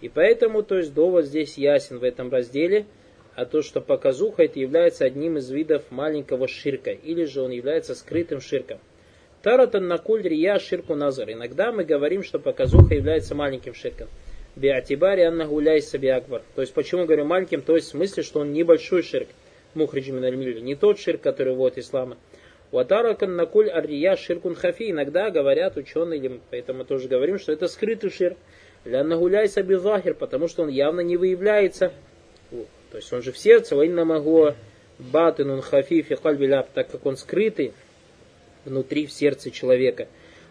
И 0.00 0.08
поэтому, 0.08 0.62
то 0.62 0.76
есть, 0.76 0.94
довод 0.94 1.26
здесь 1.26 1.56
ясен 1.56 1.98
в 1.98 2.04
этом 2.04 2.30
разделе, 2.30 2.86
а 3.34 3.44
то, 3.44 3.62
что 3.62 3.80
показуха 3.80 4.44
это 4.44 4.58
является 4.58 5.04
одним 5.04 5.38
из 5.38 5.50
видов 5.50 5.90
маленького 5.90 6.48
ширка, 6.48 6.90
или 6.90 7.24
же 7.24 7.42
он 7.42 7.50
является 7.50 7.94
скрытым 7.94 8.40
ширком. 8.40 8.78
Таратан 9.42 9.86
накуль 9.86 10.22
рия 10.22 10.58
ширку 10.58 10.94
назар. 10.94 11.30
Иногда 11.30 11.72
мы 11.72 11.84
говорим, 11.84 12.22
что 12.22 12.38
показуха 12.38 12.94
является 12.94 13.34
маленьким 13.34 13.74
ширком. 13.74 14.08
Биатибари 14.56 15.22
анна 15.22 15.46
гуляй 15.46 15.82
саби 15.82 16.08
акбар. 16.08 16.42
То 16.54 16.62
есть, 16.62 16.72
почему 16.72 17.04
говорю 17.04 17.26
маленьким? 17.26 17.60
То 17.60 17.76
есть, 17.76 17.88
в 17.88 17.90
смысле, 17.90 18.22
что 18.22 18.40
он 18.40 18.52
небольшой 18.52 19.02
ширк. 19.02 19.28
Мухриджи 19.74 20.12
минальмили. 20.12 20.60
Не 20.60 20.74
тот 20.74 20.98
ширк, 20.98 21.20
который 21.20 21.54
вводит 21.54 21.78
ислама. 21.78 22.16
Ватаракан 22.72 23.36
накуль 23.36 23.68
ария 23.68 24.16
ширкун 24.16 24.54
хафи. 24.54 24.90
Иногда 24.90 25.30
говорят 25.30 25.76
ученые, 25.76 26.40
поэтому 26.50 26.80
мы 26.80 26.84
тоже 26.86 27.06
говорим, 27.06 27.38
что 27.38 27.52
это 27.52 27.68
скрытый 27.68 28.10
ширк. 28.10 28.38
Лянна 28.86 29.18
гуляй 29.18 29.48
саби 29.48 29.74
захир, 29.74 30.14
потому 30.14 30.48
что 30.48 30.62
он 30.62 30.70
явно 30.70 31.00
не 31.00 31.18
выявляется. 31.18 31.92
То 32.50 32.98
есть 32.98 33.12
он 33.12 33.20
же 33.20 33.32
в 33.32 33.38
сердце, 33.38 33.76
вайна 33.76 34.04
могу 34.04 34.54
батынун 34.98 35.60
хафи 35.60 36.00
фи 36.02 36.16
так 36.16 36.90
как 36.90 37.04
он 37.04 37.16
скрытый, 37.16 37.72
внутри, 38.64 39.06
в 39.06 39.12
сердце 39.12 39.50
человека. 39.50 40.08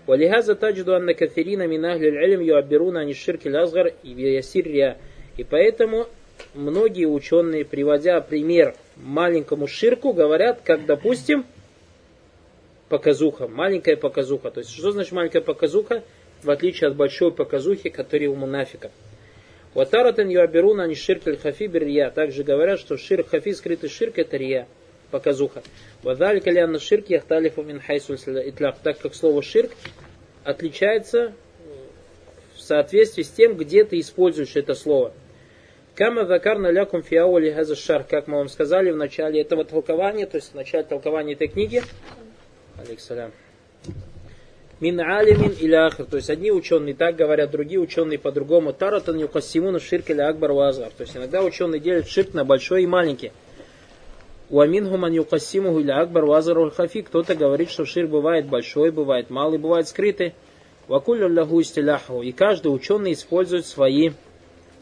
Валихаза 0.08 0.54
таджду 0.56 0.94
анна 0.94 1.16
кафирина 1.16 1.66
минахли 1.66 2.10
илм 2.10 2.42
юаббируна 2.42 3.02
ани 3.02 3.14
ширки 3.14 3.48
лазгар 3.48 3.94
и 4.04 4.10
ясиррия. 4.10 4.98
И 5.38 5.44
поэтому 5.44 6.08
многие 6.54 7.06
ученые, 7.06 7.66
приводя 7.66 8.22
пример 8.22 8.76
маленькому 8.98 9.68
ширку, 9.68 10.14
говорят, 10.14 10.62
как, 10.64 10.86
допустим, 10.86 11.46
показуха, 12.88 13.48
маленькая 13.48 13.98
показуха. 13.98 14.52
То 14.52 14.60
есть, 14.60 14.72
что 14.72 14.92
значит 14.92 15.12
маленькая 15.12 15.42
показуха? 15.42 16.04
В 16.44 16.52
отличие 16.52 16.90
от 16.90 16.96
большой 16.96 17.32
показухи, 17.32 17.90
которая 17.90 18.30
у 18.30 18.36
мунафика. 18.36 18.92
Ватаратан 19.74 20.30
юабируна 20.30 20.84
ани 20.84 20.94
ширк 20.94 21.24
хафи 21.42 21.66
биррия. 21.66 22.12
Также 22.12 22.44
говорят, 22.44 22.80
что 22.80 22.98
ширк 22.98 23.30
хафи, 23.30 23.54
скрытый 23.54 23.90
ширк, 23.90 24.20
это 24.20 24.38
рия 24.38 24.68
показуха. 25.16 25.64
Вадалика 26.04 26.52
лянна 26.52 26.78
ширк 26.78 27.10
яхталифу 27.10 27.64
мин 27.64 27.80
хайсуль 27.80 28.18
итляк. 28.18 28.76
Так 28.84 29.00
как 29.00 29.16
слово 29.16 29.42
ширк 29.42 29.72
отличается 30.44 31.32
в 32.54 32.60
соответствии 32.60 33.24
с 33.24 33.30
тем, 33.30 33.56
где 33.56 33.86
ты 33.86 34.02
используешь 34.02 34.58
это 34.58 34.76
слово. 34.76 35.14
Кама 35.96 36.26
закарна 36.26 36.70
лякум 36.70 37.02
фиаули 37.02 37.56
шар, 37.76 38.04
как 38.04 38.28
мы 38.28 38.40
вам 38.40 38.50
сказали 38.50 38.92
в 38.92 38.98
начале 38.98 39.40
этого 39.40 39.64
толкования, 39.64 40.26
то 40.26 40.36
есть 40.36 40.52
в 40.52 40.56
начале 40.56 40.84
толкования 40.84 41.32
этой 41.32 41.48
книги. 41.48 41.82
Алейксалям. 42.78 43.32
Мин 44.82 45.00
алимин 45.00 45.56
или 45.58 45.76
ахр. 45.76 46.04
То 46.04 46.18
есть 46.18 46.30
одни 46.30 46.52
ученые 46.52 46.94
так 46.94 47.16
говорят, 47.16 47.52
другие 47.52 47.80
ученые 47.80 48.20
по-другому. 48.20 48.74
Таратан 48.74 49.18
юкасимуна 49.18 49.80
ширк 49.80 50.10
или 50.10 50.20
акбар 50.20 50.52
вазгар. 50.52 50.90
То 50.90 51.04
есть 51.04 51.16
иногда 51.16 51.42
ученые 51.42 51.80
делят 51.80 52.10
ширк 52.10 52.34
на 52.34 52.44
большой 52.44 52.84
и 52.84 52.88
маленький. 52.88 53.32
Уаминху 54.50 54.98
ман 54.98 55.14
юкассимуху 55.14 55.80
или 55.80 55.92
акбар 55.92 56.26
вазаруль 56.26 56.72
хафи. 56.72 57.02
Кто-то 57.02 57.36
говорит, 57.36 57.70
что 57.70 57.86
шир 57.86 58.08
бывает 58.08 58.48
большой, 58.48 58.92
бывает 58.92 59.30
малый, 59.30 59.58
бывает 59.58 59.88
скрытый. 59.88 60.34
Вакуллю. 60.88 61.28
И 62.22 62.32
каждый 62.32 62.68
ученый 62.68 63.14
использует 63.14 63.66
свои 63.66 64.12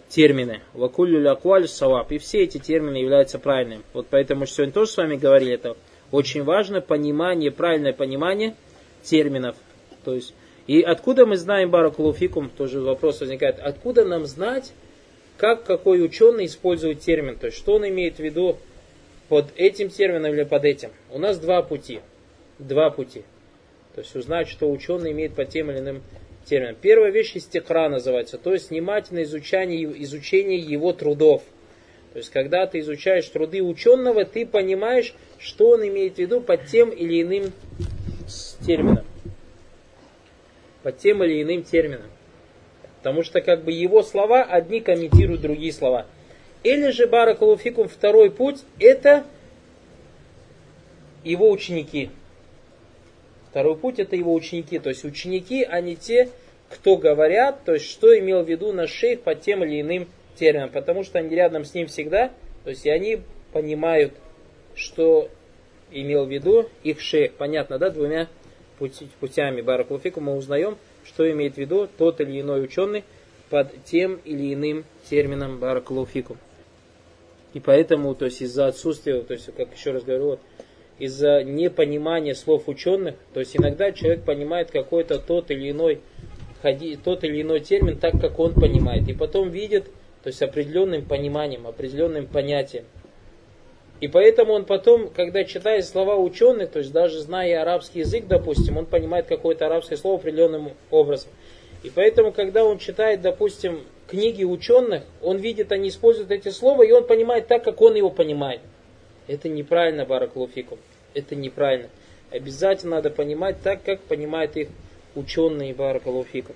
термины. 0.09 0.61
Вакуллю 0.73 1.21
лякуаль 1.21 1.67
саваб. 1.67 2.11
И 2.11 2.17
все 2.17 2.43
эти 2.43 2.57
термины 2.57 2.97
являются 2.97 3.39
правильными. 3.39 3.83
Вот 3.93 4.07
поэтому 4.09 4.45
сегодня 4.45 4.73
тоже 4.73 4.91
с 4.91 4.97
вами 4.97 5.15
говорили, 5.15 5.53
это 5.53 5.77
очень 6.11 6.43
важно, 6.43 6.81
понимание, 6.81 7.51
правильное 7.51 7.93
понимание 7.93 8.55
терминов. 9.01 9.55
То 10.03 10.13
есть, 10.13 10.33
и 10.67 10.81
откуда 10.81 11.25
мы 11.25 11.37
знаем 11.37 11.71
Баракулуфикум, 11.71 12.49
тоже 12.49 12.81
вопрос 12.81 13.21
возникает, 13.21 13.59
откуда 13.59 14.05
нам 14.05 14.25
знать, 14.25 14.73
как 15.37 15.63
какой 15.63 16.03
ученый 16.03 16.45
использует 16.45 16.99
термин, 16.99 17.37
то 17.37 17.47
есть 17.47 17.57
что 17.57 17.75
он 17.75 17.87
имеет 17.87 18.17
в 18.17 18.19
виду 18.19 18.57
под 19.33 19.51
этим 19.55 19.89
термином 19.89 20.31
или 20.31 20.43
под 20.43 20.63
этим? 20.63 20.91
У 21.09 21.17
нас 21.17 21.39
два 21.39 21.63
пути. 21.63 22.01
Два 22.59 22.91
пути. 22.91 23.23
То 23.95 24.01
есть 24.01 24.15
узнать, 24.15 24.47
что 24.47 24.69
ученый 24.69 25.11
имеет 25.11 25.33
под 25.33 25.49
тем 25.49 25.71
или 25.71 25.79
иным 25.79 26.03
термином. 26.45 26.75
Первая 26.79 27.09
вещь 27.09 27.35
истекра 27.35 27.89
называется, 27.89 28.37
то 28.37 28.53
есть 28.53 28.69
внимательное 28.69 29.23
изучение, 29.23 29.91
изучение 30.03 30.59
его 30.59 30.93
трудов. 30.93 31.41
То 32.11 32.19
есть, 32.19 32.29
когда 32.29 32.67
ты 32.67 32.77
изучаешь 32.81 33.27
труды 33.27 33.63
ученого, 33.63 34.23
ты 34.23 34.45
понимаешь, 34.45 35.15
что 35.39 35.69
он 35.69 35.87
имеет 35.87 36.17
в 36.17 36.19
виду 36.19 36.39
под 36.39 36.67
тем 36.67 36.91
или 36.91 37.23
иным 37.23 37.51
термином. 38.63 39.03
Под 40.83 40.99
тем 40.99 41.23
или 41.23 41.41
иным 41.41 41.63
термином. 41.63 42.11
Потому 42.99 43.23
что 43.23 43.41
как 43.41 43.63
бы 43.63 43.71
его 43.71 44.03
слова 44.03 44.43
одни 44.43 44.79
комментируют 44.79 45.41
другие 45.41 45.73
слова. 45.73 46.05
Или 46.63 46.91
же 46.91 47.07
Баракалуфикум 47.07 47.87
второй 47.89 48.31
путь 48.31 48.61
это 48.79 49.25
его 51.23 51.49
ученики. 51.49 52.09
Второй 53.49 53.75
путь 53.75 53.99
это 53.99 54.15
его 54.15 54.33
ученики. 54.33 54.79
То 54.79 54.89
есть 54.89 55.03
ученики, 55.03 55.63
они 55.63 55.95
те, 55.95 56.29
кто 56.69 56.97
говорят, 56.97 57.63
то 57.65 57.73
есть 57.73 57.89
что 57.89 58.17
имел 58.17 58.43
в 58.43 58.49
виду 58.49 58.71
наш 58.73 58.91
шейх 58.91 59.21
под 59.21 59.41
тем 59.41 59.63
или 59.63 59.81
иным 59.81 60.07
термином, 60.35 60.69
потому 60.69 61.03
что 61.03 61.19
они 61.19 61.35
рядом 61.35 61.65
с 61.65 61.73
ним 61.73 61.87
всегда, 61.87 62.31
то 62.63 62.71
есть 62.71 62.85
и 62.85 62.89
они 62.89 63.19
понимают, 63.51 64.13
что 64.75 65.29
имел 65.91 66.25
в 66.25 66.31
виду 66.31 66.69
их 66.83 66.99
шейх. 66.99 67.33
Понятно, 67.33 67.77
да, 67.77 67.89
двумя 67.89 68.27
путями 69.19 69.61
Баракулфику 69.61 70.19
мы 70.19 70.35
узнаем, 70.35 70.77
что 71.05 71.29
имеет 71.31 71.55
в 71.55 71.57
виду 71.57 71.87
тот 71.97 72.21
или 72.21 72.41
иной 72.41 72.63
ученый 72.63 73.03
под 73.49 73.83
тем 73.85 74.19
или 74.25 74.53
иным 74.53 74.83
термином 75.09 75.59
Баракулфику. 75.59 76.37
И 77.53 77.59
поэтому, 77.59 78.15
то 78.15 78.25
есть 78.25 78.41
из-за 78.41 78.67
отсутствия, 78.67 79.21
то 79.21 79.33
есть, 79.33 79.49
как 79.55 79.73
еще 79.75 79.91
раз 79.91 80.03
говорю, 80.03 80.25
вот, 80.25 80.39
из-за 80.99 81.43
непонимания 81.43 82.33
слов 82.33 82.67
ученых, 82.67 83.15
то 83.33 83.39
есть 83.39 83.55
иногда 83.55 83.91
человек 83.91 84.23
понимает 84.23 84.71
какой-то 84.71 85.19
тот 85.19 85.51
или 85.51 85.71
иной 85.71 86.01
тот 87.03 87.25
или 87.25 87.41
иной 87.41 87.59
термин 87.59 87.97
так, 87.97 88.19
как 88.21 88.39
он 88.39 88.53
понимает. 88.53 89.07
И 89.09 89.13
потом 89.13 89.49
видит, 89.49 89.85
то 90.23 90.27
есть 90.27 90.41
определенным 90.41 91.03
пониманием, 91.03 91.67
определенным 91.67 92.25
понятием. 92.25 92.85
И 93.99 94.07
поэтому 94.07 94.53
он 94.53 94.65
потом, 94.65 95.09
когда 95.09 95.43
читает 95.43 95.85
слова 95.85 96.15
ученых, 96.15 96.71
то 96.71 96.79
есть 96.79 96.91
даже 96.91 97.19
зная 97.19 97.61
арабский 97.61 97.99
язык, 97.99 98.27
допустим, 98.27 98.77
он 98.77 98.85
понимает 98.85 99.27
какое-то 99.27 99.65
арабское 99.65 99.97
слово 99.97 100.19
определенным 100.19 100.71
образом. 100.89 101.29
И 101.83 101.89
поэтому, 101.89 102.31
когда 102.31 102.63
он 102.63 102.79
читает, 102.79 103.21
допустим, 103.21 103.81
книги 104.13 104.43
ученых, 104.43 105.01
он 105.23 105.37
видит, 105.37 105.71
они 105.71 105.89
используют 105.89 106.29
эти 106.29 106.49
слова, 106.49 106.83
и 106.83 106.91
он 106.91 107.07
понимает 107.07 107.47
так, 107.47 107.63
как 107.63 107.81
он 107.81 107.95
его 107.95 108.11
понимает. 108.11 108.61
Это 109.25 109.49
неправильно, 109.49 110.05
Бараклуфикум. 110.05 110.77
Это 111.15 111.35
неправильно. 111.35 111.89
Обязательно 112.29 112.97
надо 112.97 113.09
понимать 113.09 113.63
так, 113.63 113.81
как 113.83 114.01
понимают 114.01 114.55
их 114.55 114.67
ученые, 115.15 115.73
Бараклуфикум. 115.73 116.55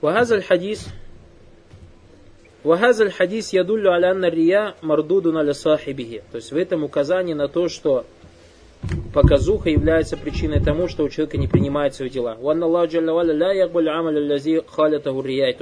Вахазаль 0.00 0.42
хадис 0.42 0.88
ядуллю 2.64 3.90
аля 3.90 4.12
анна 4.12 4.30
рия 4.30 4.74
мардудун 4.80 5.36
аля 5.36 5.52
сахибихи. 5.52 6.22
То 6.30 6.36
есть 6.36 6.52
в 6.52 6.56
этом 6.56 6.84
указание 6.84 7.36
на 7.36 7.48
то, 7.48 7.68
что 7.68 8.06
показуха 9.12 9.68
является 9.70 10.16
причиной 10.16 10.60
тому, 10.60 10.86
что 10.88 11.04
у 11.04 11.08
человека 11.08 11.38
не 11.38 11.48
принимает 11.48 11.94
свои 11.94 12.10
дела. 12.10 12.34
То, 12.34 12.54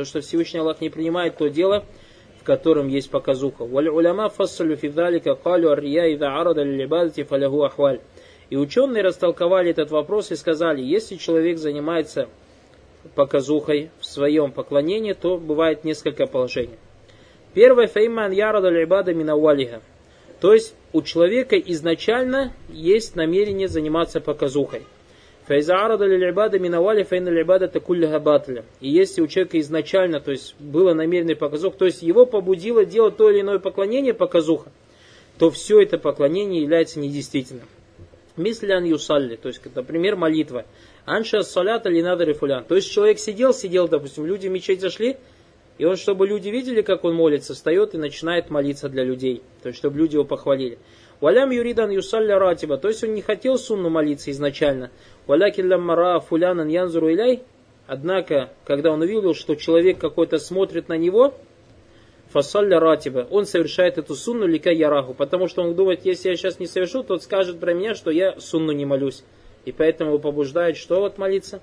что 0.05 0.21
Всевышний 0.21 0.61
Аллах 0.61 0.81
не 0.81 0.91
принимает 0.91 1.37
то 1.37 1.49
дело, 1.49 1.85
в 2.41 2.45
котором 2.45 2.89
есть 2.89 3.11
показуха. 3.11 3.65
И 8.51 8.57
ученые 8.57 9.05
растолковали 9.05 9.71
этот 9.71 9.91
вопрос 9.91 10.33
и 10.33 10.37
сказали, 10.37 10.83
если 10.83 11.17
человек 11.17 11.59
занимается 11.59 12.29
показухой 13.15 13.91
в 14.01 14.07
своем 14.07 14.53
поклонении, 14.53 15.13
то 15.13 15.39
бывает 15.39 15.85
несколько 15.85 16.27
положений. 16.27 16.79
Первое, 17.55 17.87
фейман 17.87 18.33
ярада 18.33 18.71
ибада 18.83 19.15
минауалиха. 19.15 19.81
То 20.41 20.55
есть 20.55 20.75
у 20.93 21.03
человека 21.03 21.57
изначально 21.57 22.53
есть 22.71 23.15
намерение 23.15 23.69
заниматься 23.69 24.21
показухой. 24.21 24.83
Файзаарада 25.47 26.07
лилибада 26.07 26.59
минавали 26.59 27.03
фейна 27.03 27.29
либада 27.29 27.69
батля. 28.21 28.65
И 28.81 28.89
если 28.89 29.21
у 29.21 29.27
человека 29.27 29.59
изначально, 29.61 30.21
то 30.21 30.31
есть 30.31 30.55
было 30.59 30.95
намеренный 30.95 31.37
показух, 31.37 31.77
то 31.77 31.85
есть 31.87 32.03
его 32.03 32.25
побудило 32.25 32.85
делать 32.85 33.17
то 33.17 33.31
или 33.31 33.41
иное 33.41 33.59
поклонение 33.59 34.15
показуха, 34.15 34.71
то 35.39 35.51
все 35.51 35.81
это 35.81 35.99
поклонение 35.99 36.63
является 36.63 37.01
недействительным. 37.01 37.67
Мислян 38.37 38.85
юсалли, 38.85 39.37
то 39.37 39.49
есть, 39.49 39.61
например, 39.75 40.17
молитва. 40.17 40.65
Анша 41.05 41.43
салята 41.43 41.89
ли 41.89 42.03
надо 42.03 42.25
рефулян. 42.25 42.65
То 42.65 42.77
есть 42.77 42.91
человек 42.91 43.19
сидел, 43.19 43.53
сидел, 43.53 43.89
допустим, 43.89 44.25
люди 44.27 44.47
в 44.47 44.51
мечеть 44.51 44.81
зашли, 44.81 45.17
и 45.81 45.85
он, 45.87 45.97
чтобы 45.97 46.27
люди 46.27 46.51
видели, 46.51 46.83
как 46.83 47.05
он 47.05 47.15
молится, 47.15 47.55
встает 47.55 47.95
и 47.95 47.97
начинает 47.97 48.51
молиться 48.51 48.91
для 48.91 49.03
людей. 49.03 49.43
То 49.63 49.69
есть, 49.69 49.79
чтобы 49.79 49.97
люди 49.97 50.13
его 50.13 50.27
похвалили. 50.27 50.77
Валям 51.23 51.53
юридан 51.53 51.89
юсалля 51.89 52.39
ратиба. 52.39 52.77
То 52.77 52.89
есть, 52.89 53.03
он 53.03 53.15
не 53.15 53.23
хотел 53.23 53.57
сунну 53.57 53.89
молиться 53.89 54.31
изначально. 54.31 54.91
Валякин 55.27 55.71
ламмара 55.73 56.21
фулянан 56.21 56.69
янзуру 56.69 57.11
иляй. 57.11 57.45
Однако, 57.87 58.51
когда 58.67 58.93
он 58.93 59.01
увидел, 59.01 59.33
что 59.33 59.55
человек 59.55 59.99
какой-то 59.99 60.37
смотрит 60.37 60.91
на 60.91 60.99
него, 60.99 61.33
фасалля 62.29 62.79
ратиба, 62.79 63.27
он 63.31 63.47
совершает 63.47 63.97
эту 63.97 64.15
сунну 64.17 64.47
лика 64.47 64.71
яраху. 64.71 65.15
Потому 65.15 65.49
что 65.49 65.63
он 65.63 65.75
думает, 65.75 66.05
если 66.05 66.29
я 66.29 66.37
сейчас 66.37 66.61
не 66.61 66.67
совершу, 66.67 67.05
тот 67.05 67.23
скажет 67.23 67.59
про 67.59 67.73
меня, 67.73 67.95
что 67.95 68.11
я 68.11 68.39
сунну 68.39 68.73
не 68.73 68.85
молюсь. 68.85 69.25
И 69.65 69.73
поэтому 69.73 70.11
его 70.11 70.19
побуждает, 70.19 70.77
что 70.77 71.01
вот 71.01 71.17
молиться? 71.17 71.63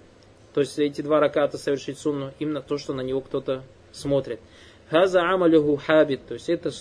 То 0.55 0.61
есть 0.61 0.79
эти 0.79 1.01
два 1.01 1.19
раката 1.19 1.59
совершить 1.59 1.99
сунну, 1.99 2.31
именно 2.39 2.63
то, 2.63 2.79
что 2.79 2.95
на 2.95 3.01
него 3.01 3.21
кто-то 3.21 3.61
смотрит. 3.91 4.39
Хаза 4.89 5.21
амалюху 5.21 5.75
хабит, 5.75 6.21
то 6.27 6.35
есть 6.35 6.49
это 6.49 6.71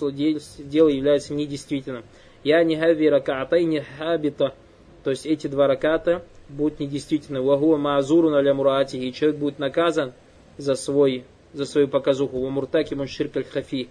дело 0.58 0.88
является 0.88 1.34
недействительным. 1.34 2.04
Я 2.44 2.62
не 2.62 2.76
хави 2.76 3.08
ракатай 3.08 3.64
не 3.64 3.80
хабита, 3.80 4.54
то 5.02 5.10
есть 5.10 5.26
эти 5.26 5.48
два 5.48 5.66
раката 5.66 6.22
будут 6.48 6.78
недействительны. 6.80 7.40
Вагуа 7.40 7.76
маазуру 7.76 8.30
на 8.30 8.54
мурати, 8.54 8.96
и 8.96 9.12
человек 9.12 9.38
будет 9.38 9.58
наказан 9.58 10.12
за, 10.56 10.74
свой, 10.74 11.24
за 11.52 11.64
свою 11.64 11.88
показуху. 11.88 12.38
В 12.38 12.50
муртаки 12.50 12.94
он 12.94 13.08
ширк 13.08 13.32
хафи, 13.50 13.88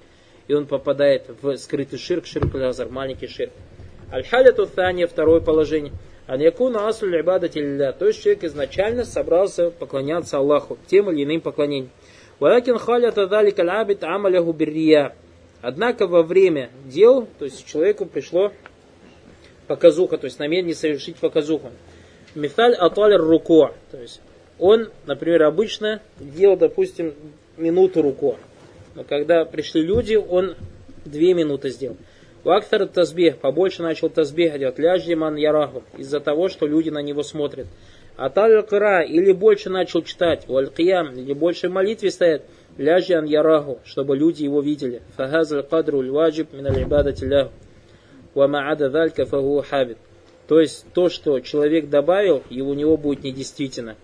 и 0.47 0.54
он 0.54 0.65
попадает 0.65 1.30
в 1.41 1.58
скрытый 1.58 1.99
ширк, 1.99 2.25
ширк 2.25 2.56
аль 2.56 2.89
маленький 2.89 3.28
ширк. 3.28 3.51
Аль-халяту 4.12 4.67
thания, 4.67 5.08
второе 5.08 5.41
положение. 5.41 5.91
Ан 6.28 6.39
якуна 6.39 6.88
аслу 6.88 7.10
ибадати 7.10 7.93
То 7.99 8.08
есть 8.08 8.23
человек 8.23 8.43
изначально 8.45 9.04
собрался 9.04 9.69
поклоняться 9.69 10.38
Аллаху 10.38 10.78
тем 10.88 11.12
или 11.12 11.23
иным 11.23 11.41
поклонением. 11.41 11.91
Валякин 12.39 12.78
халята 12.78 13.28
далик 13.28 13.60
аль-абид 13.60 14.04
амаляху 14.04 14.52
биррия. 14.52 15.15
Однако 15.62 16.08
во 16.08 16.21
время 16.21 16.69
дел, 16.86 17.28
то 17.39 17.45
есть 17.45 17.65
человеку 17.65 18.06
пришло 18.06 18.52
показуха, 19.67 20.17
то 20.17 20.26
есть 20.26 20.38
намерение 20.39 20.76
совершить 20.76 21.15
показуху. 21.17 21.71
Мифаль 22.36 22.76
аталер 22.76 23.21
руко, 23.21 23.74
то 23.91 23.98
есть 23.98 24.21
он, 24.60 24.89
например, 25.06 25.43
обычно 25.43 26.02
делал, 26.19 26.58
допустим, 26.58 27.13
минуту 27.58 28.02
руко. 28.02 28.38
Но 28.93 29.04
когда 29.04 29.45
пришли 29.45 29.82
люди, 29.82 30.15
он 30.15 30.56
две 31.04 31.34
минуты 31.34 31.69
сделал. 31.69 31.98
Вактар 32.43 32.88
тазбех, 32.88 33.39
побольше 33.39 33.82
начал 33.82 34.10
тазбех 34.10 34.60
делать, 34.60 34.78
ляждиман 34.78 35.36
яраху, 35.36 35.84
из-за 35.98 36.19
того, 36.19 36.48
что 36.48 36.67
люди 36.67 36.89
на 36.89 37.02
него 37.02 37.24
смотрят. 37.24 37.67
Аталь 38.17 38.63
кыра, 38.63 39.01
или 39.01 39.34
больше 39.34 39.69
начал 39.69 40.01
читать, 40.01 40.47
валь 40.47 40.69
или 40.78 41.34
больше 41.34 41.67
в 41.67 41.73
молитве 41.73 42.12
стоят, 42.12 42.43
ляжьян 42.78 43.25
яраху, 43.25 43.80
чтобы 43.84 44.15
люди 44.15 44.43
его 44.43 44.62
видели. 44.62 45.01
Фахазаль 45.17 45.63
кадру 45.63 46.01
ваджиб 46.13 46.54
миналь 46.54 46.84
ибадати 46.84 47.25
ляху. 47.25 47.51
Ва 48.34 48.47
ма'ада 48.47 48.89
далька 48.89 49.25
фаху 49.25 49.63
хабит. 49.67 49.97
То 50.47 50.60
есть 50.60 50.86
то, 50.93 51.10
что 51.10 51.39
человек 51.39 51.89
добавил, 51.89 52.43
и 52.49 52.62
у 52.62 52.73
него 52.73 52.97
будет 52.97 53.23
недействительно. 53.23 53.95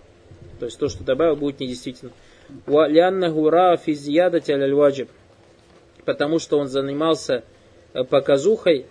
То 0.59 0.65
есть 0.65 0.77
то, 0.77 0.89
что 0.89 1.03
добавил, 1.03 1.35
будет 1.35 1.59
недействительно. 1.59 2.11
Ляннаху 2.67 3.49
ра 3.49 3.77
физиядати 3.77 4.51
аль. 4.51 5.07
Потому 6.03 6.39
что 6.39 6.57
он 6.57 6.67
занимался 6.67 7.43
э, 7.93 8.03
показухой 8.03 8.87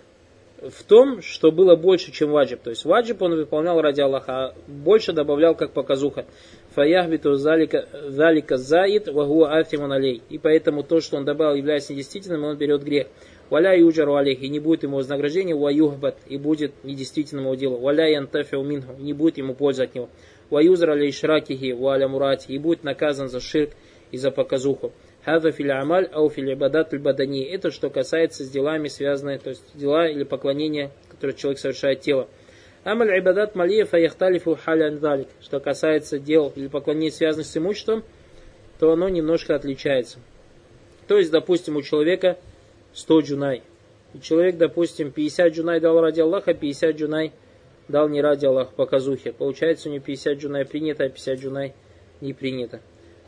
в 0.61 0.83
том, 0.83 1.21
что 1.21 1.51
было 1.51 1.75
больше, 1.75 2.11
чем 2.11 2.31
ваджиб. 2.31 2.61
То 2.61 2.69
есть 2.69 2.85
ваджиб 2.85 3.21
он 3.21 3.35
выполнял 3.35 3.81
ради 3.81 4.01
Аллаха, 4.01 4.33
а 4.33 4.55
больше 4.67 5.11
добавлял 5.11 5.55
как 5.55 5.71
показуха. 5.71 6.25
Фаяхбиту 6.75 7.33
залика, 7.33 8.57
заид 8.57 9.07
вагуа 9.07 9.57
афиман 9.57 9.91
алей. 9.91 10.21
И 10.29 10.37
поэтому 10.37 10.83
то, 10.83 11.01
что 11.01 11.17
он 11.17 11.25
добавил, 11.25 11.55
является 11.55 11.93
недействительным, 11.93 12.43
он 12.43 12.57
берет 12.57 12.83
грех. 12.83 13.07
Валя 13.49 13.75
юджару 13.77 14.15
алейх, 14.15 14.41
и 14.41 14.47
не 14.47 14.59
будет 14.59 14.83
ему 14.83 14.97
вознаграждения, 14.97 15.55
ваюхбат, 15.55 16.15
и 16.27 16.37
будет 16.37 16.71
недействительным 16.83 17.45
его 17.45 17.55
делу. 17.55 17.77
Валя 17.79 18.07
янтафиу 18.07 18.63
минху, 18.63 18.93
не 18.97 19.11
будет 19.11 19.37
ему 19.37 19.55
пользы 19.55 19.83
от 19.83 19.95
него. 19.95 20.09
Ваюзар 20.49 20.91
алей 20.91 21.11
шракихи, 21.11 21.73
валя 21.73 22.07
мурати, 22.07 22.51
и 22.53 22.57
будет 22.59 22.83
наказан 22.83 23.27
за 23.27 23.41
ширк 23.41 23.71
и 24.11 24.17
за 24.17 24.31
показуху. 24.31 24.93
Хаза 25.23 25.51
фил 25.51 25.71
амаль 25.71 26.09
ау 26.11 26.29
фил 26.29 26.51
ибадат 26.51 26.99
бадани. 26.99 27.43
Это 27.43 27.71
что 27.71 27.89
касается 27.89 28.43
с 28.43 28.49
делами 28.49 28.87
связанные, 28.87 29.37
то 29.37 29.51
есть 29.51 29.63
дела 29.75 30.07
или 30.07 30.23
поклонения, 30.23 30.91
которые 31.09 31.37
человек 31.37 31.59
совершает 31.59 32.01
тело. 32.01 32.27
Амаль 32.83 33.19
ибадат 33.19 33.53
малия 33.53 33.85
фаяхталифу 33.85 34.55
халян 34.55 34.97
далик. 34.99 35.27
Что 35.39 35.59
касается 35.59 36.17
дел 36.17 36.51
или 36.55 36.67
поклонений, 36.67 37.11
связанных 37.11 37.45
с 37.45 37.55
имуществом, 37.55 38.03
то 38.79 38.91
оно 38.91 39.09
немножко 39.09 39.55
отличается. 39.55 40.17
То 41.07 41.17
есть, 41.17 41.29
допустим, 41.29 41.75
у 41.75 41.83
человека 41.83 42.37
100 42.93 43.19
джунай. 43.19 43.61
И 44.15 44.19
человек, 44.19 44.57
допустим, 44.57 45.11
50 45.11 45.53
джунай 45.53 45.79
дал 45.79 46.01
ради 46.01 46.21
Аллаха, 46.21 46.55
50 46.55 46.95
джунай 46.95 47.31
дал 47.87 48.09
не 48.09 48.21
ради 48.21 48.47
Аллаха, 48.47 48.71
показухе. 48.75 49.33
Получается, 49.33 49.89
у 49.89 49.91
него 49.91 50.03
50 50.03 50.39
джунай 50.39 50.65
принято, 50.65 51.03
а 51.03 51.09
50 51.09 51.39
джунай 51.39 51.73
не 52.21 52.33
принято. 52.33 52.81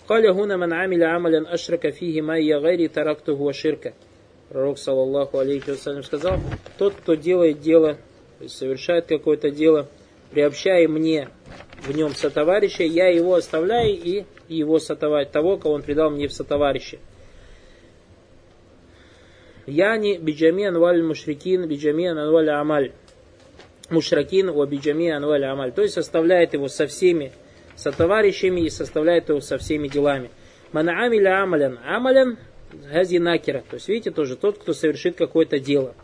قال 0.09 0.27
هنا 0.27 0.57
من 0.57 0.73
عمل 0.73 1.05
عملا 1.05 1.55
أشرك 1.55 1.91
فيه 1.91 2.23
ما 2.23 2.35
غير 2.39 2.89
تركته 2.91 3.33
وشركه. 3.33 3.93
Пророк, 4.49 4.79
саллаллаху 4.79 5.39
алейхи 5.39 5.71
вассалям, 5.71 6.03
сказал, 6.03 6.39
тот, 6.79 6.95
кто 6.95 7.15
делает 7.15 7.61
дело, 7.61 7.99
то 8.39 8.45
есть 8.45 8.57
совершает 8.57 9.05
какое-то 9.05 9.51
дело, 9.51 9.89
приобщая 10.31 10.89
мне 10.89 11.29
в 11.83 11.95
нем 11.95 12.15
сотоварища, 12.15 12.83
я 12.83 13.09
его 13.09 13.35
оставляю 13.35 13.91
и 13.91 14.25
его 14.49 14.79
сотоварищ, 14.79 15.29
того, 15.31 15.59
кого 15.59 15.75
он 15.75 15.83
предал 15.83 16.09
мне 16.09 16.29
в 16.29 16.33
сотоварищи. 16.33 16.99
Яни 19.67 20.17
биджами 20.17 20.65
анваль 20.65 21.03
мушрикин, 21.03 21.69
биджами 21.69 22.07
анваль 22.07 22.49
амаль. 22.49 22.93
Мушракин 23.91 24.49
у 24.49 24.65
биджами 24.65 25.11
анваль 25.11 25.45
амаль. 25.45 25.73
То 25.73 25.83
есть 25.83 25.99
оставляет 25.99 26.55
его 26.55 26.69
со 26.69 26.87
всеми 26.87 27.33
сотоварищами 27.76 28.62
и 28.62 28.70
составляет 28.70 29.30
его 29.30 29.42
со 29.42 29.58
всеми 29.58 29.88
делами. 29.88 30.30
Мана 30.72 31.06
амиля 31.06 31.44
амалян. 31.44 31.80
Амалян 31.86 32.38
гази 32.92 33.18
накера. 33.18 33.64
То 33.70 33.76
есть, 33.76 33.88
видите, 33.88 34.12
тоже 34.12 34.36
тот, 34.36 34.58
кто 34.58 34.74
совершит 34.74 35.16
какое-то 35.16 35.60
дело. 35.60 35.96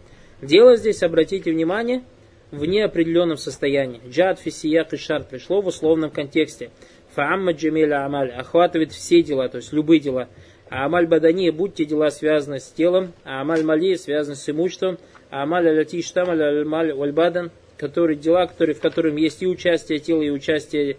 Дело 0.41 0.77
здесь, 0.77 1.03
обратите 1.03 1.51
внимание, 1.51 2.03
в 2.51 2.65
неопределенном 2.65 3.37
состоянии. 3.37 4.01
Джад 4.07 4.39
фисияк 4.39 4.93
и 4.93 4.97
шар 4.97 5.23
пришло 5.23 5.61
в 5.61 5.67
условном 5.67 6.09
контексте. 6.09 6.71
Фаамма 7.15 7.53
джамиля 7.53 8.05
амаль 8.05 8.31
охватывает 8.31 8.91
все 8.91 9.21
дела, 9.21 9.49
то 9.49 9.57
есть 9.57 9.73
любые 9.73 9.99
дела. 9.99 10.29
А 10.69 10.85
амаль 10.85 11.07
бадани, 11.07 11.49
будьте 11.49 11.85
дела 11.85 12.11
связаны 12.11 12.59
с 12.59 12.71
телом, 12.71 13.13
а 13.23 13.41
амаль 13.41 13.63
мали 13.63 13.95
связаны 13.95 14.35
с 14.35 14.47
имуществом, 14.49 14.99
а 15.31 15.43
амаль 15.43 15.67
аляти 15.67 16.01
штамаль 16.01 16.41
аль 16.41 16.93
вальбадан, 16.93 17.51
которые 17.77 18.17
дела, 18.17 18.45
которые, 18.45 18.75
в 18.75 18.79
которых 18.79 19.17
есть 19.17 19.41
и 19.41 19.47
участие 19.47 19.99
тела, 19.99 20.21
и 20.21 20.29
участие 20.29 20.97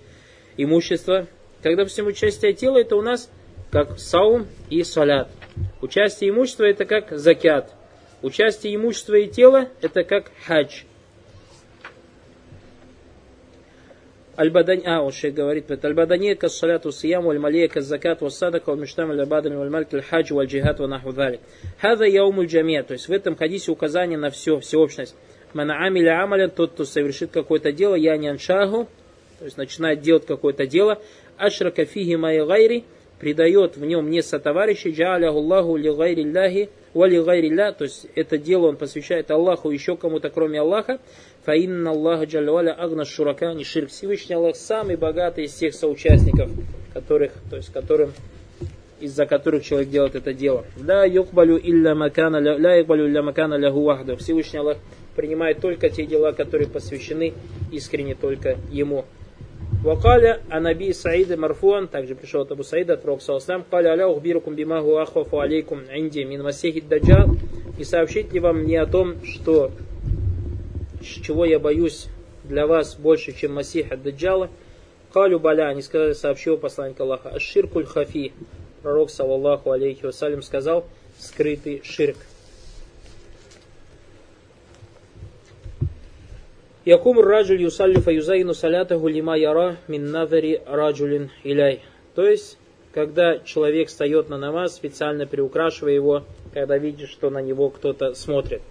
имущества. 0.63 1.27
Когда, 1.63 1.83
допустим, 1.83 2.07
участие 2.07 2.53
тела, 2.53 2.79
это 2.79 2.97
у 2.97 3.03
нас 3.03 3.31
как 3.71 3.99
саум 3.99 4.47
и 4.69 4.83
салят. 4.83 5.29
Участие 5.81 6.31
имущества 6.31 6.65
это 6.65 6.85
как 6.85 7.11
закят. 7.17 7.73
Участие 8.23 8.75
имущества 8.75 9.15
и 9.15 9.29
тела 9.29 9.69
это 9.81 10.05
как 10.05 10.31
хадж. 10.47 10.83
Аль-Бадани, 14.41 14.83
а, 14.87 15.03
он 15.03 15.13
шейх 15.13 15.35
говорит, 15.35 15.71
Аль-Бадани 15.71 16.35
ка 16.35 16.49
саляту 16.49 16.93
сиям, 16.93 17.25
валь 17.25 17.39
малия 17.39 17.69
ка 17.69 17.83
закат, 17.83 18.23
вал 18.23 18.31
садака, 18.31 18.71
вал 18.71 18.79
миштам, 18.79 19.11
аль 19.11 19.21
абадан, 19.21 19.59
валь 19.59 19.69
мальк, 19.69 19.93
аль 19.93 20.03
хадж, 20.03 20.33
валь 20.33 20.47
джихад, 20.47 20.81
ва 20.81 20.87
наху 20.87 21.13
дали. 21.13 21.41
Хада 21.79 22.05
яумуль 22.05 22.47
джамия, 22.47 22.83
то 22.83 22.95
есть 22.95 23.09
в 23.09 23.13
этом 23.13 23.37
хадисе 23.37 23.71
указание 23.71 24.17
на 24.17 24.31
все, 24.31 24.59
всеобщность. 24.61 25.15
Мана 25.53 25.85
амиля 25.85 26.23
амаля, 26.23 26.49
тот, 26.49 26.73
кто 26.73 26.87
совершит 26.87 27.33
какое-то 27.33 27.71
дело, 27.73 27.95
я 27.95 28.17
не 28.17 28.29
аншагу, 28.29 28.89
то 29.41 29.47
есть 29.47 29.57
начинает 29.57 30.03
делать 30.03 30.27
какое-то 30.27 30.67
дело, 30.67 31.01
ашрака 31.39 31.87
фиги 31.87 32.15
майя 32.15 32.45
гайри, 32.45 32.85
придает 33.19 33.79
в 33.79 33.85
нем 33.85 34.11
не 34.11 34.23
сотоварища, 34.23 34.91
джааляху 34.91 35.39
Аллаху 35.39 35.77
ли 35.77 35.91
гайри 35.91 36.31
Аллахи, 36.31 36.69
вали 36.93 37.23
гайри 37.23 37.57
то 37.57 37.85
есть 37.85 38.07
это 38.15 38.37
дело 38.37 38.67
он 38.67 38.77
посвящает 38.77 39.31
Аллаху 39.31 39.71
еще 39.71 39.97
кому-то 39.97 40.29
кроме 40.29 40.61
Аллаха, 40.61 41.01
фаинна 41.45 41.91
Аллаха 41.91 42.25
джалваля 42.25 42.73
агна 42.79 43.07
шурака 43.07 43.55
не 43.55 43.65
ширк. 43.65 43.89
Всевышний 43.89 44.35
Аллах 44.35 44.57
самый 44.57 44.97
богатый 44.97 45.45
из 45.45 45.53
всех 45.53 45.75
соучастников, 45.75 46.51
которых, 46.93 47.33
то 47.49 47.57
есть 47.57 47.73
которым 47.73 48.13
из-за 49.01 49.25
которых 49.25 49.65
человек 49.65 49.89
делает 49.89 50.15
это 50.15 50.35
дело. 50.35 50.67
Да 50.77 51.07
юкбалю 51.07 51.59
илля 51.59 51.95
макана, 51.95 52.37
ля 52.37 52.77
юкбалю 52.77 53.09
илля 53.09 53.23
макана 53.23 53.71
вахду. 53.71 54.19
Всевышний 54.19 54.59
Аллах 54.59 54.77
принимает 55.17 55.61
только 55.61 55.89
те 55.89 56.05
дела, 56.05 56.33
которые 56.33 56.69
посвящены 56.69 57.33
искренне 57.73 58.15
только 58.15 58.59
Ему. 58.71 59.07
Вакаля 59.83 60.41
Анаби 60.51 60.93
Саида 60.93 61.39
Марфуан, 61.39 61.89
также 61.89 62.15
пришел 62.15 62.43
от 62.43 62.53
Абу 62.53 62.63
Саида, 62.63 62.95
от 62.95 63.03
Пророка 63.03 63.25
Саласлам, 63.25 63.65
Каля 63.71 63.93
Аля 63.93 64.09
Ухбирукум 64.09 64.55
Бимаху 64.55 64.99
Ахвафу 64.99 65.41
Алейкум 65.41 65.81
Инди 65.91 66.21
Мин 66.21 66.43
Масехид 66.43 66.87
Даджал, 66.87 67.31
и 67.79 67.85
сообщить 67.85 68.31
ли 68.33 68.41
вам 68.41 68.67
не 68.67 68.77
о 68.77 68.85
том, 68.85 69.25
что 69.25 69.71
чего 71.03 71.47
я 71.47 71.59
боюсь 71.59 72.09
для 72.45 72.67
вас 72.67 72.95
больше, 72.95 73.33
чем 73.33 73.55
Масиха 73.55 73.97
Даджала, 73.97 74.51
Калю 75.15 75.41
Баля, 75.41 75.69
они 75.69 75.81
сказали, 75.81 76.13
сообщил 76.13 76.59
посланник 76.59 77.01
Аллаха, 77.01 77.31
Аширкуль 77.31 77.87
Хафи, 77.87 78.33
пророк, 78.83 79.09
саллаллаху 79.09 79.71
алейхи 79.71 80.05
вассалям, 80.05 80.43
сказал, 80.43 80.85
скрытый 81.19 81.81
ширк. 81.85 82.19
Якум 86.87 87.21
раджуль 87.21 87.61
юсалли 87.61 88.01
фаюзайну 88.01 88.55
салятаху 88.55 89.09
лима 89.09 89.37
яра 89.37 89.77
мин 89.87 90.11
надари 90.11 90.63
раджулин 90.67 91.31
иляй. 91.45 91.83
То 92.15 92.27
есть, 92.27 92.57
когда 92.95 93.39
человек 93.39 93.89
встает 93.89 94.31
на 94.31 94.39
намаз, 94.39 94.77
специально 94.77 95.27
приукрашивая 95.27 95.93
его, 95.93 96.25
когда 96.55 96.79
видит, 96.79 97.11
что 97.11 97.29
на 97.29 97.43
него 97.43 97.69
кто-то 97.69 98.15
смотрит. 98.15 98.63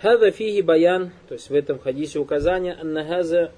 Хаза 0.00 0.30
фиги 0.30 0.60
баян, 0.60 1.10
то 1.28 1.34
есть 1.34 1.50
в 1.50 1.54
этом 1.54 1.80
хадисе 1.80 2.20
указание, 2.20 2.74
аннахаза 2.74 3.50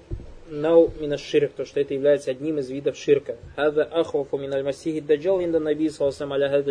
нау 0.49 0.91
минаширк, 0.99 1.51
то 1.51 1.65
что 1.65 1.79
это 1.79 1.93
является 1.93 2.31
одним 2.31 2.57
из 2.57 2.71
видов 2.71 2.97
ширка. 2.97 3.35
Хаза 3.55 3.83
ахвафу 3.83 4.37
миналь 4.39 4.63
масихи 4.63 5.01
даджал 5.01 5.43
инда 5.43 5.59
наби 5.59 5.89
салсам 5.89 6.33
аля 6.33 6.63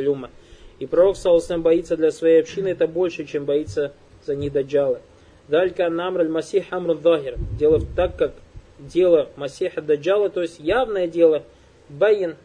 И 0.81 0.87
пророк 0.87 1.17
салсам 1.17 1.63
боится 1.63 1.97
для 1.97 2.11
своей 2.11 2.41
общины, 2.41 2.69
это 2.69 2.89
больше, 2.89 3.25
чем 3.25 3.45
боится 3.45 3.93
за 4.27 4.35
них 4.35 4.53
даджала. 4.53 5.01
Далька 5.49 5.89
намр 5.89 6.21
аль 6.21 6.29
масих 6.29 6.65
амрун 6.71 7.01
захир. 7.03 7.37
Дело 7.59 7.81
так, 7.97 8.17
как 8.17 8.33
дело 8.79 9.29
масиха 9.37 9.81
даджала, 9.81 10.29
то 10.29 10.43
есть 10.43 10.59
явное 10.59 11.07
дело, 11.07 11.45
байин, 11.89 12.37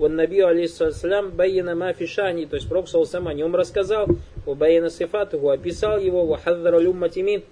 он 0.00 0.16
наби 0.16 0.40
алейсалям 0.40 1.30
байина 1.30 1.74
мафи 1.74 2.06
шани, 2.06 2.46
то 2.46 2.56
есть 2.56 2.68
Пророк 2.68 2.88
сам 2.88 3.28
о 3.28 3.34
нем 3.34 3.54
рассказал, 3.54 4.08
у 4.46 4.54
байина 4.54 4.90
сифатуху, 4.90 5.50
описал 5.50 5.98
его, 5.98 6.26
вахаддар 6.26 6.74
алюмматимин, 6.74 7.42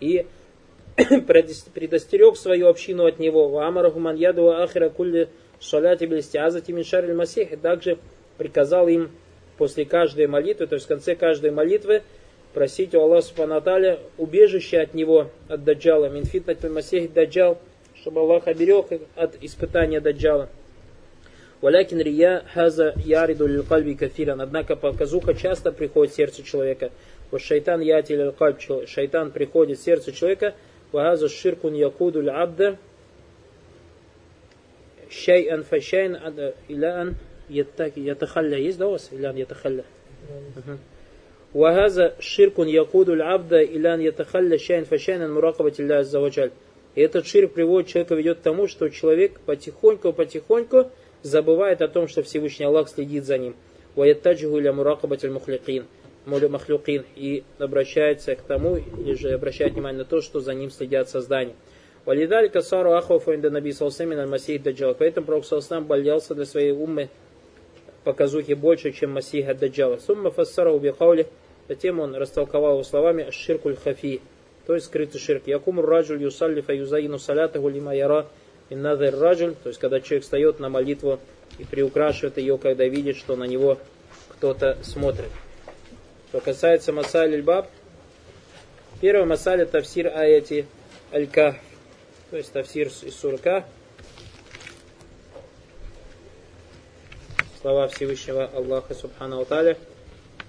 и 0.00 0.26
предостерег 0.96 2.36
свою 2.36 2.68
общину 2.68 3.06
от 3.06 3.18
него, 3.18 3.48
в 3.48 3.58
амараху 3.58 3.98
ман 3.98 4.16
яду 4.16 4.50
ахира 4.50 4.88
кулли 4.88 5.28
шаляти 5.60 6.04
билистиазати 6.04 6.72
мин 6.72 6.84
шариль 6.84 7.14
масих, 7.14 7.52
и 7.52 7.56
также 7.56 7.98
приказал 8.38 8.88
им 8.88 9.10
после 9.58 9.84
каждой 9.84 10.26
молитвы, 10.26 10.66
то 10.66 10.74
есть 10.74 10.86
в 10.86 10.88
конце 10.88 11.14
каждой 11.14 11.50
молитвы, 11.50 12.02
просить 12.52 12.94
у 12.94 13.00
Аллаха 13.00 13.22
Субхану 13.22 13.98
убежище 14.18 14.80
от 14.80 14.94
него, 14.94 15.30
от 15.48 15.64
Даджала, 15.64 16.08
من 16.08 16.26
فتنة 16.26 16.62
المسيح 16.64 17.12
الدجال, 17.12 17.58
чтобы 17.94 18.20
Аллах 18.20 18.46
оберег 18.46 18.86
от 19.16 19.36
испытания 19.42 20.00
Даджала. 20.00 20.48
ولكن 21.60 22.00
الرياء 22.00 22.42
هذا 22.54 22.94
يرد 23.04 23.46
للقلب 23.46 23.92
كثيرا. 23.94 24.40
Однако 24.40 24.76
показуха 24.76 25.34
часто 25.34 25.72
приходит 25.72 26.14
в 26.14 26.16
сердце 26.16 26.42
человека. 26.42 26.90
Вот 27.30 27.42
الشيطان 27.42 27.80
يأتي 27.80 28.14
للقلب. 28.14 28.58
Шайтан 28.88 29.30
приходит 29.30 29.78
в 29.78 29.82
сердце 29.82 30.12
человека. 30.12 30.54
وهذا 30.90 31.28
الشرك 31.28 31.74
يقود 31.74 32.20
العبد. 32.32 32.78
شيئا 35.10 35.64
فشيئا 35.64 36.16
إلى 36.68 36.92
أن 36.92 37.16
يتخلى. 37.48 38.56
Есть 38.56 38.78
да 38.78 38.88
у 38.88 38.92
вас? 38.92 39.10
إلى 39.12 39.24
أن 39.24 39.36
يتخلى. 39.36 39.84
وهذا 41.52 42.14
الشرك 42.20 42.68
يقود 42.68 43.12
العبد 43.22 43.62
إلى 43.62 43.81
أن 43.81 44.00
يتخلى 44.00 44.58
شيئا 44.58 44.84
فشيئا 44.84 45.32
مراقبة 45.32 45.82
الله 45.82 46.00
عز 46.00 46.17
وجل. 46.17 46.52
И 46.94 47.00
этот 47.00 47.26
ширк 47.26 47.52
приводит 47.52 47.88
человека 47.88 48.14
ведет 48.14 48.38
к 48.38 48.42
тому, 48.42 48.68
что 48.68 48.88
человек 48.88 49.40
потихоньку-потихоньку 49.46 50.90
забывает 51.22 51.82
о 51.82 51.88
том, 51.88 52.06
что 52.08 52.22
Всевышний 52.22 52.66
Аллах 52.66 52.88
следит 52.88 53.24
за 53.24 53.38
ним. 53.38 53.56
ويتجه 53.96 54.58
إلى 54.58 54.72
مراقبة 54.72 55.30
المخلوقين 55.30 55.86
المخلوقين 56.26 57.04
и 57.16 57.42
обращается 57.58 58.36
к 58.36 58.42
тому, 58.42 58.76
или 58.76 59.14
же 59.14 59.30
обращает 59.30 59.72
внимание 59.72 60.00
на 60.00 60.04
то, 60.04 60.20
что 60.20 60.40
за 60.40 60.54
ним 60.54 60.70
следят 60.70 61.08
создания. 61.08 61.54
ولذلك 62.04 62.48
صار 62.48 62.92
أخوف 62.92 63.34
عند 63.34 63.50
النبي 63.50 63.56
صلى 63.56 63.61
الله 63.61 63.66
عليه 63.66 63.72
وسلم 63.72 64.03
من 64.03 64.18
المسيح 64.18 64.62
الدجال. 64.62 64.94
Поэтому 64.94 65.26
Пророк 65.26 65.44
салсам 65.44 65.84
боялся 65.84 66.34
для 66.34 66.46
своей 66.46 66.72
уммы 66.72 67.08
показухи 68.04 68.54
больше, 68.54 68.92
чем 68.92 69.12
масиха 69.12 69.54
даджала. 69.54 69.98
Сумма 69.98 70.30
фассара 70.30 70.70
убихаули. 70.70 71.26
Затем 71.68 72.00
он 72.00 72.14
растолковал 72.14 72.72
его 72.72 72.82
словами 72.82 73.30
ширкуль 73.30 73.76
хафи, 73.76 74.20
то 74.66 74.74
есть 74.74 74.86
скрытый 74.86 75.20
ширк. 75.20 75.46
Якумур 75.46 75.86
раджуль 75.86 76.22
юсалли 76.22 76.60
фаюзаину 76.60 77.18
салятаху 77.18 77.68
лима 77.68 77.94
яра 77.94 78.26
Иннадер 78.70 79.18
раджуль, 79.18 79.54
то 79.54 79.68
есть 79.68 79.80
когда 79.80 80.00
человек 80.00 80.22
встает 80.22 80.60
на 80.60 80.68
молитву 80.68 81.18
и 81.58 81.64
приукрашивает 81.64 82.38
ее, 82.38 82.56
когда 82.56 82.86
видит, 82.86 83.16
что 83.16 83.36
на 83.36 83.44
него 83.44 83.78
кто-то 84.28 84.78
смотрит. 84.82 85.30
Что 86.28 86.40
касается 86.40 86.92
масаль 86.92 87.34
аль-баб, 87.34 87.68
первый 89.00 89.26
масаль 89.26 89.66
тавсир 89.66 90.06
аяти 90.16 90.66
аль-кахф, 91.12 91.56
то 92.30 92.36
есть 92.36 92.52
тавсир 92.52 92.86
из 92.86 93.16
сурка, 93.16 93.64
слова 97.60 97.88
Всевышнего 97.88 98.46
Аллаха 98.54 98.94
Субхану 98.94 99.44
Таля. 99.44 99.76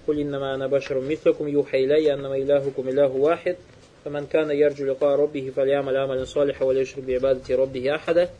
Кулиннама 0.06 0.54
ана 0.54 0.68
башарум 0.68 1.06
мислакум 1.06 1.46
юха 1.46 1.78
иляя 1.78 2.14
аннама 2.14 2.40
иляхукум 2.40 2.88
иляху 2.88 3.18
вахид. 3.18 3.58
Фаман 4.04 4.26
кана 4.26 4.52
ярджу 4.52 4.86
лиқа 4.86 5.16
роббихи 5.16 5.50
фалямаль 5.50 5.96
амалян 5.96 6.26
салиха 6.26 6.64
ва 6.64 6.72
лишрик 6.72 7.04
би'ибадати 7.04 7.52
роббихи 7.52 7.88
ахада. 7.88 8.30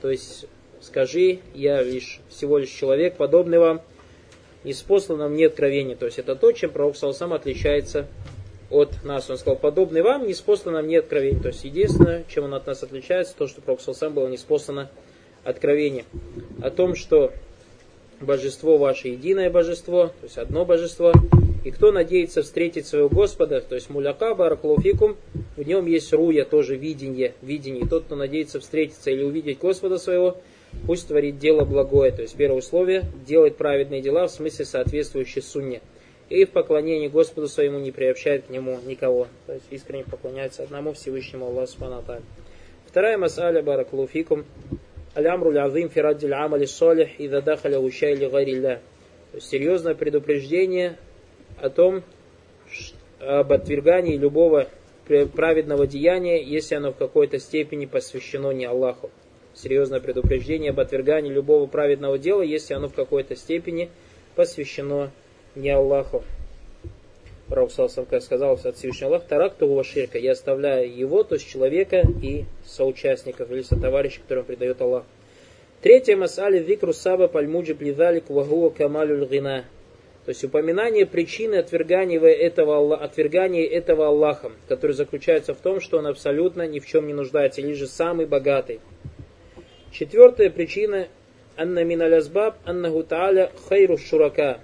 То 0.00 0.10
есть, 0.10 0.46
скажи, 0.80 1.40
я 1.54 1.82
лишь 1.82 2.20
всего 2.30 2.56
лишь 2.56 2.70
человек, 2.70 3.16
подобный 3.16 3.58
вам, 3.58 3.82
не 4.64 4.72
спослано 4.72 5.28
мне 5.28 5.46
откровение. 5.46 5.94
То 5.94 6.06
есть, 6.06 6.18
это 6.18 6.34
то, 6.34 6.52
чем 6.52 6.70
пророк 6.70 6.96
сам 6.96 7.34
отличается 7.34 8.06
от 8.70 9.04
нас. 9.04 9.28
Он 9.28 9.36
сказал, 9.36 9.58
подобный 9.58 10.00
вам, 10.00 10.26
не 10.26 10.32
спослано 10.32 10.80
мне 10.80 11.00
откровение. 11.00 11.40
То 11.40 11.48
есть, 11.48 11.64
единственное, 11.64 12.24
чем 12.28 12.44
он 12.44 12.54
от 12.54 12.66
нас 12.66 12.82
отличается, 12.82 13.36
то, 13.36 13.46
что 13.46 13.60
пророк 13.60 13.80
сам 13.82 14.14
было 14.14 14.26
не 14.26 14.38
откровение. 15.44 16.04
О 16.62 16.70
том, 16.70 16.94
что 16.94 17.32
божество 18.22 18.78
ваше 18.78 19.08
единое 19.08 19.50
божество, 19.50 20.08
то 20.08 20.24
есть 20.24 20.38
одно 20.38 20.64
божество, 20.64 21.12
и 21.64 21.70
кто 21.70 21.92
надеется 21.92 22.42
встретить 22.42 22.86
своего 22.86 23.08
Господа, 23.08 23.60
то 23.60 23.76
есть 23.76 23.88
муляка 23.88 24.34
бараклауфикум, 24.34 25.16
в 25.56 25.62
нем 25.62 25.86
есть 25.86 26.12
руя, 26.12 26.44
тоже 26.44 26.76
видение, 26.76 27.34
видение. 27.40 27.84
И 27.84 27.88
тот, 27.88 28.04
кто 28.04 28.16
надеется 28.16 28.58
встретиться 28.58 29.10
или 29.10 29.22
увидеть 29.22 29.60
Господа 29.60 29.98
своего, 29.98 30.38
пусть 30.86 31.06
творит 31.06 31.38
дело 31.38 31.64
благое. 31.64 32.10
То 32.10 32.22
есть 32.22 32.34
первое 32.34 32.58
условие, 32.58 33.04
делать 33.26 33.56
праведные 33.56 34.00
дела 34.00 34.26
в 34.26 34.32
смысле 34.32 34.64
соответствующей 34.64 35.40
сунне. 35.40 35.82
И 36.30 36.44
в 36.44 36.50
поклонении 36.50 37.08
Господу 37.08 37.46
своему 37.46 37.78
не 37.78 37.92
приобщает 37.92 38.46
к 38.46 38.50
нему 38.50 38.78
никого. 38.84 39.28
То 39.46 39.52
есть 39.52 39.66
искренне 39.70 40.04
поклоняется 40.04 40.64
одному 40.64 40.94
Всевышнему 40.94 41.46
Аллаху 41.46 41.68
Субхану 41.68 42.02
Вторая 42.86 43.18
масаля 43.18 43.62
бараклауфикум, 43.62 44.44
Алямру 45.14 45.50
лязим 45.50 45.90
фираддиль 45.90 46.32
амали 46.32 46.64
солих 46.64 47.20
и 47.20 47.28
задахаля 47.28 47.78
ушай 47.78 48.14
ли 48.14 48.28
гарилля. 48.28 48.80
Серьезное 49.38 49.94
предупреждение 49.94 50.96
о 51.60 51.68
том, 51.68 52.02
об 53.20 53.52
отвергании 53.52 54.16
любого 54.16 54.68
праведного 55.06 55.86
деяния, 55.86 56.42
если 56.42 56.76
оно 56.76 56.92
в 56.92 56.96
какой-то 56.96 57.38
степени 57.38 57.86
посвящено 57.86 58.52
не 58.52 58.64
Аллаху. 58.64 59.10
Серьезное 59.54 60.00
предупреждение 60.00 60.70
об 60.70 60.80
отвергании 60.80 61.30
любого 61.30 61.66
праведного 61.66 62.18
дела, 62.18 62.42
если 62.42 62.72
оно 62.72 62.88
в 62.88 62.94
какой-то 62.94 63.36
степени 63.36 63.90
посвящено 64.34 65.10
не 65.54 65.70
Аллаху. 65.70 66.24
Как 67.54 68.22
сказал 68.22 68.54
от 68.54 68.76
Всевышнего 68.76 69.10
Аллаха, 69.10 69.26
таракту 69.28 69.84
ширка, 69.84 70.18
я 70.18 70.32
оставляю 70.32 70.90
его, 70.90 71.22
то 71.22 71.34
есть 71.34 71.46
человека 71.46 72.02
и 72.22 72.44
соучастников 72.64 73.50
или 73.50 73.60
сотоварищей, 73.60 74.22
которым 74.22 74.46
придает 74.46 74.80
Аллах. 74.80 75.04
Третье 75.82 76.16
масали 76.16 76.60
викру 76.60 76.94
саба 76.94 77.28
пальмуджи 77.28 77.74
плидалик 77.74 78.30
вагуа 78.30 78.70
камалю 78.70 79.26
гина. 79.26 79.66
То 80.24 80.30
есть 80.30 80.42
упоминание 80.44 81.04
причины 81.04 81.56
отвергания 81.56 82.20
этого, 82.20 82.96
отвергания 82.96 83.66
этого 83.66 84.06
Аллахом, 84.06 84.52
который 84.66 84.92
заключается 84.92 85.52
в 85.52 85.58
том, 85.58 85.80
что 85.80 85.98
он 85.98 86.06
абсолютно 86.06 86.66
ни 86.66 86.78
в 86.78 86.86
чем 86.86 87.06
не 87.06 87.12
нуждается, 87.12 87.60
или 87.60 87.74
же 87.74 87.86
самый 87.86 88.24
богатый. 88.24 88.80
Четвертая 89.90 90.48
причина 90.48 91.08
Анна 91.58 91.84
миналязбаб 91.84 92.56
Аннаху 92.64 93.02
Тааля 93.02 93.52
хайру 93.68 93.98
шурака. 93.98 94.60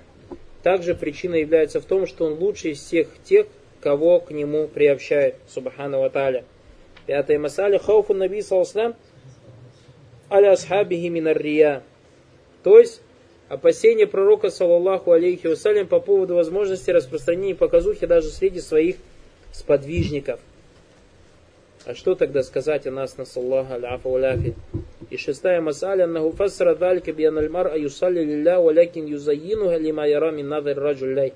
Также 0.62 0.94
причина 0.94 1.36
является 1.36 1.80
в 1.80 1.84
том, 1.84 2.06
что 2.06 2.26
он 2.26 2.34
лучший 2.34 2.72
из 2.72 2.80
всех 2.80 3.08
тех, 3.24 3.46
кого 3.80 4.20
к 4.20 4.30
нему 4.30 4.66
приобщает, 4.66 5.36
Субхану 5.48 6.00
Ва 6.00 6.44
Пятая 7.06 7.38
масаля 7.38 7.78
хауфу 7.78 8.12
наби 8.12 8.42
саллам 8.42 8.94
аля 10.30 10.52
асхабихи 10.52 11.08
минаррия. 11.08 11.82
То 12.62 12.78
есть 12.78 13.00
опасение 13.48 14.06
пророка, 14.06 14.50
саллаллаху 14.50 15.12
алейхи 15.12 15.46
вассалям, 15.46 15.86
по 15.86 16.00
поводу 16.00 16.34
возможности 16.34 16.90
распространения 16.90 17.54
показухи 17.54 18.06
даже 18.06 18.28
среди 18.28 18.60
своих 18.60 18.96
сподвижников. 19.52 20.40
А 21.86 21.94
что 21.94 22.14
тогда 22.14 22.42
сказать 22.42 22.86
о 22.86 22.90
нас, 22.90 23.16
на 23.16 23.24
саллаху 23.24 24.16
аляфи 24.16 24.54
И 25.10 25.16
шестая 25.16 25.60
масаля, 25.60 26.04
аннаху 26.04 26.32
фассара 26.32 26.74
далька 26.74 27.12
биан 27.12 27.38
альмар 27.38 27.68
аюсалли 27.68 28.22
лилля 28.22 28.60
валякин 28.60 29.06
юзаину 29.06 29.78
лима 29.78 30.06
яра 30.06 30.30
мин 30.30 30.48
надар 30.48 30.78
раджулляй. 30.78 31.32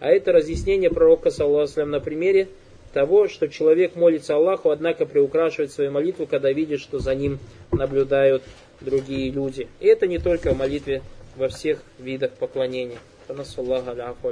А 0.00 0.10
это 0.10 0.32
разъяснение 0.32 0.90
пророка, 0.90 1.30
саллаху 1.30 1.84
на 1.84 2.00
примере 2.00 2.48
того, 2.94 3.28
что 3.28 3.48
человек 3.48 3.96
молится 3.96 4.36
Аллаху, 4.36 4.70
однако 4.70 5.04
приукрашивает 5.04 5.72
свою 5.72 5.90
молитву, 5.90 6.26
когда 6.26 6.52
видит, 6.52 6.80
что 6.80 7.00
за 7.00 7.14
ним 7.14 7.38
наблюдают 7.72 8.42
другие 8.80 9.30
люди. 9.30 9.68
И 9.80 9.86
это 9.86 10.06
не 10.06 10.18
только 10.18 10.54
в 10.54 10.58
молитве 10.58 11.02
во 11.36 11.48
всех 11.48 11.82
видах 11.98 12.30
поклонения. 12.32 12.98
Танасаллаху 13.26 13.90
аляфу 13.90 14.28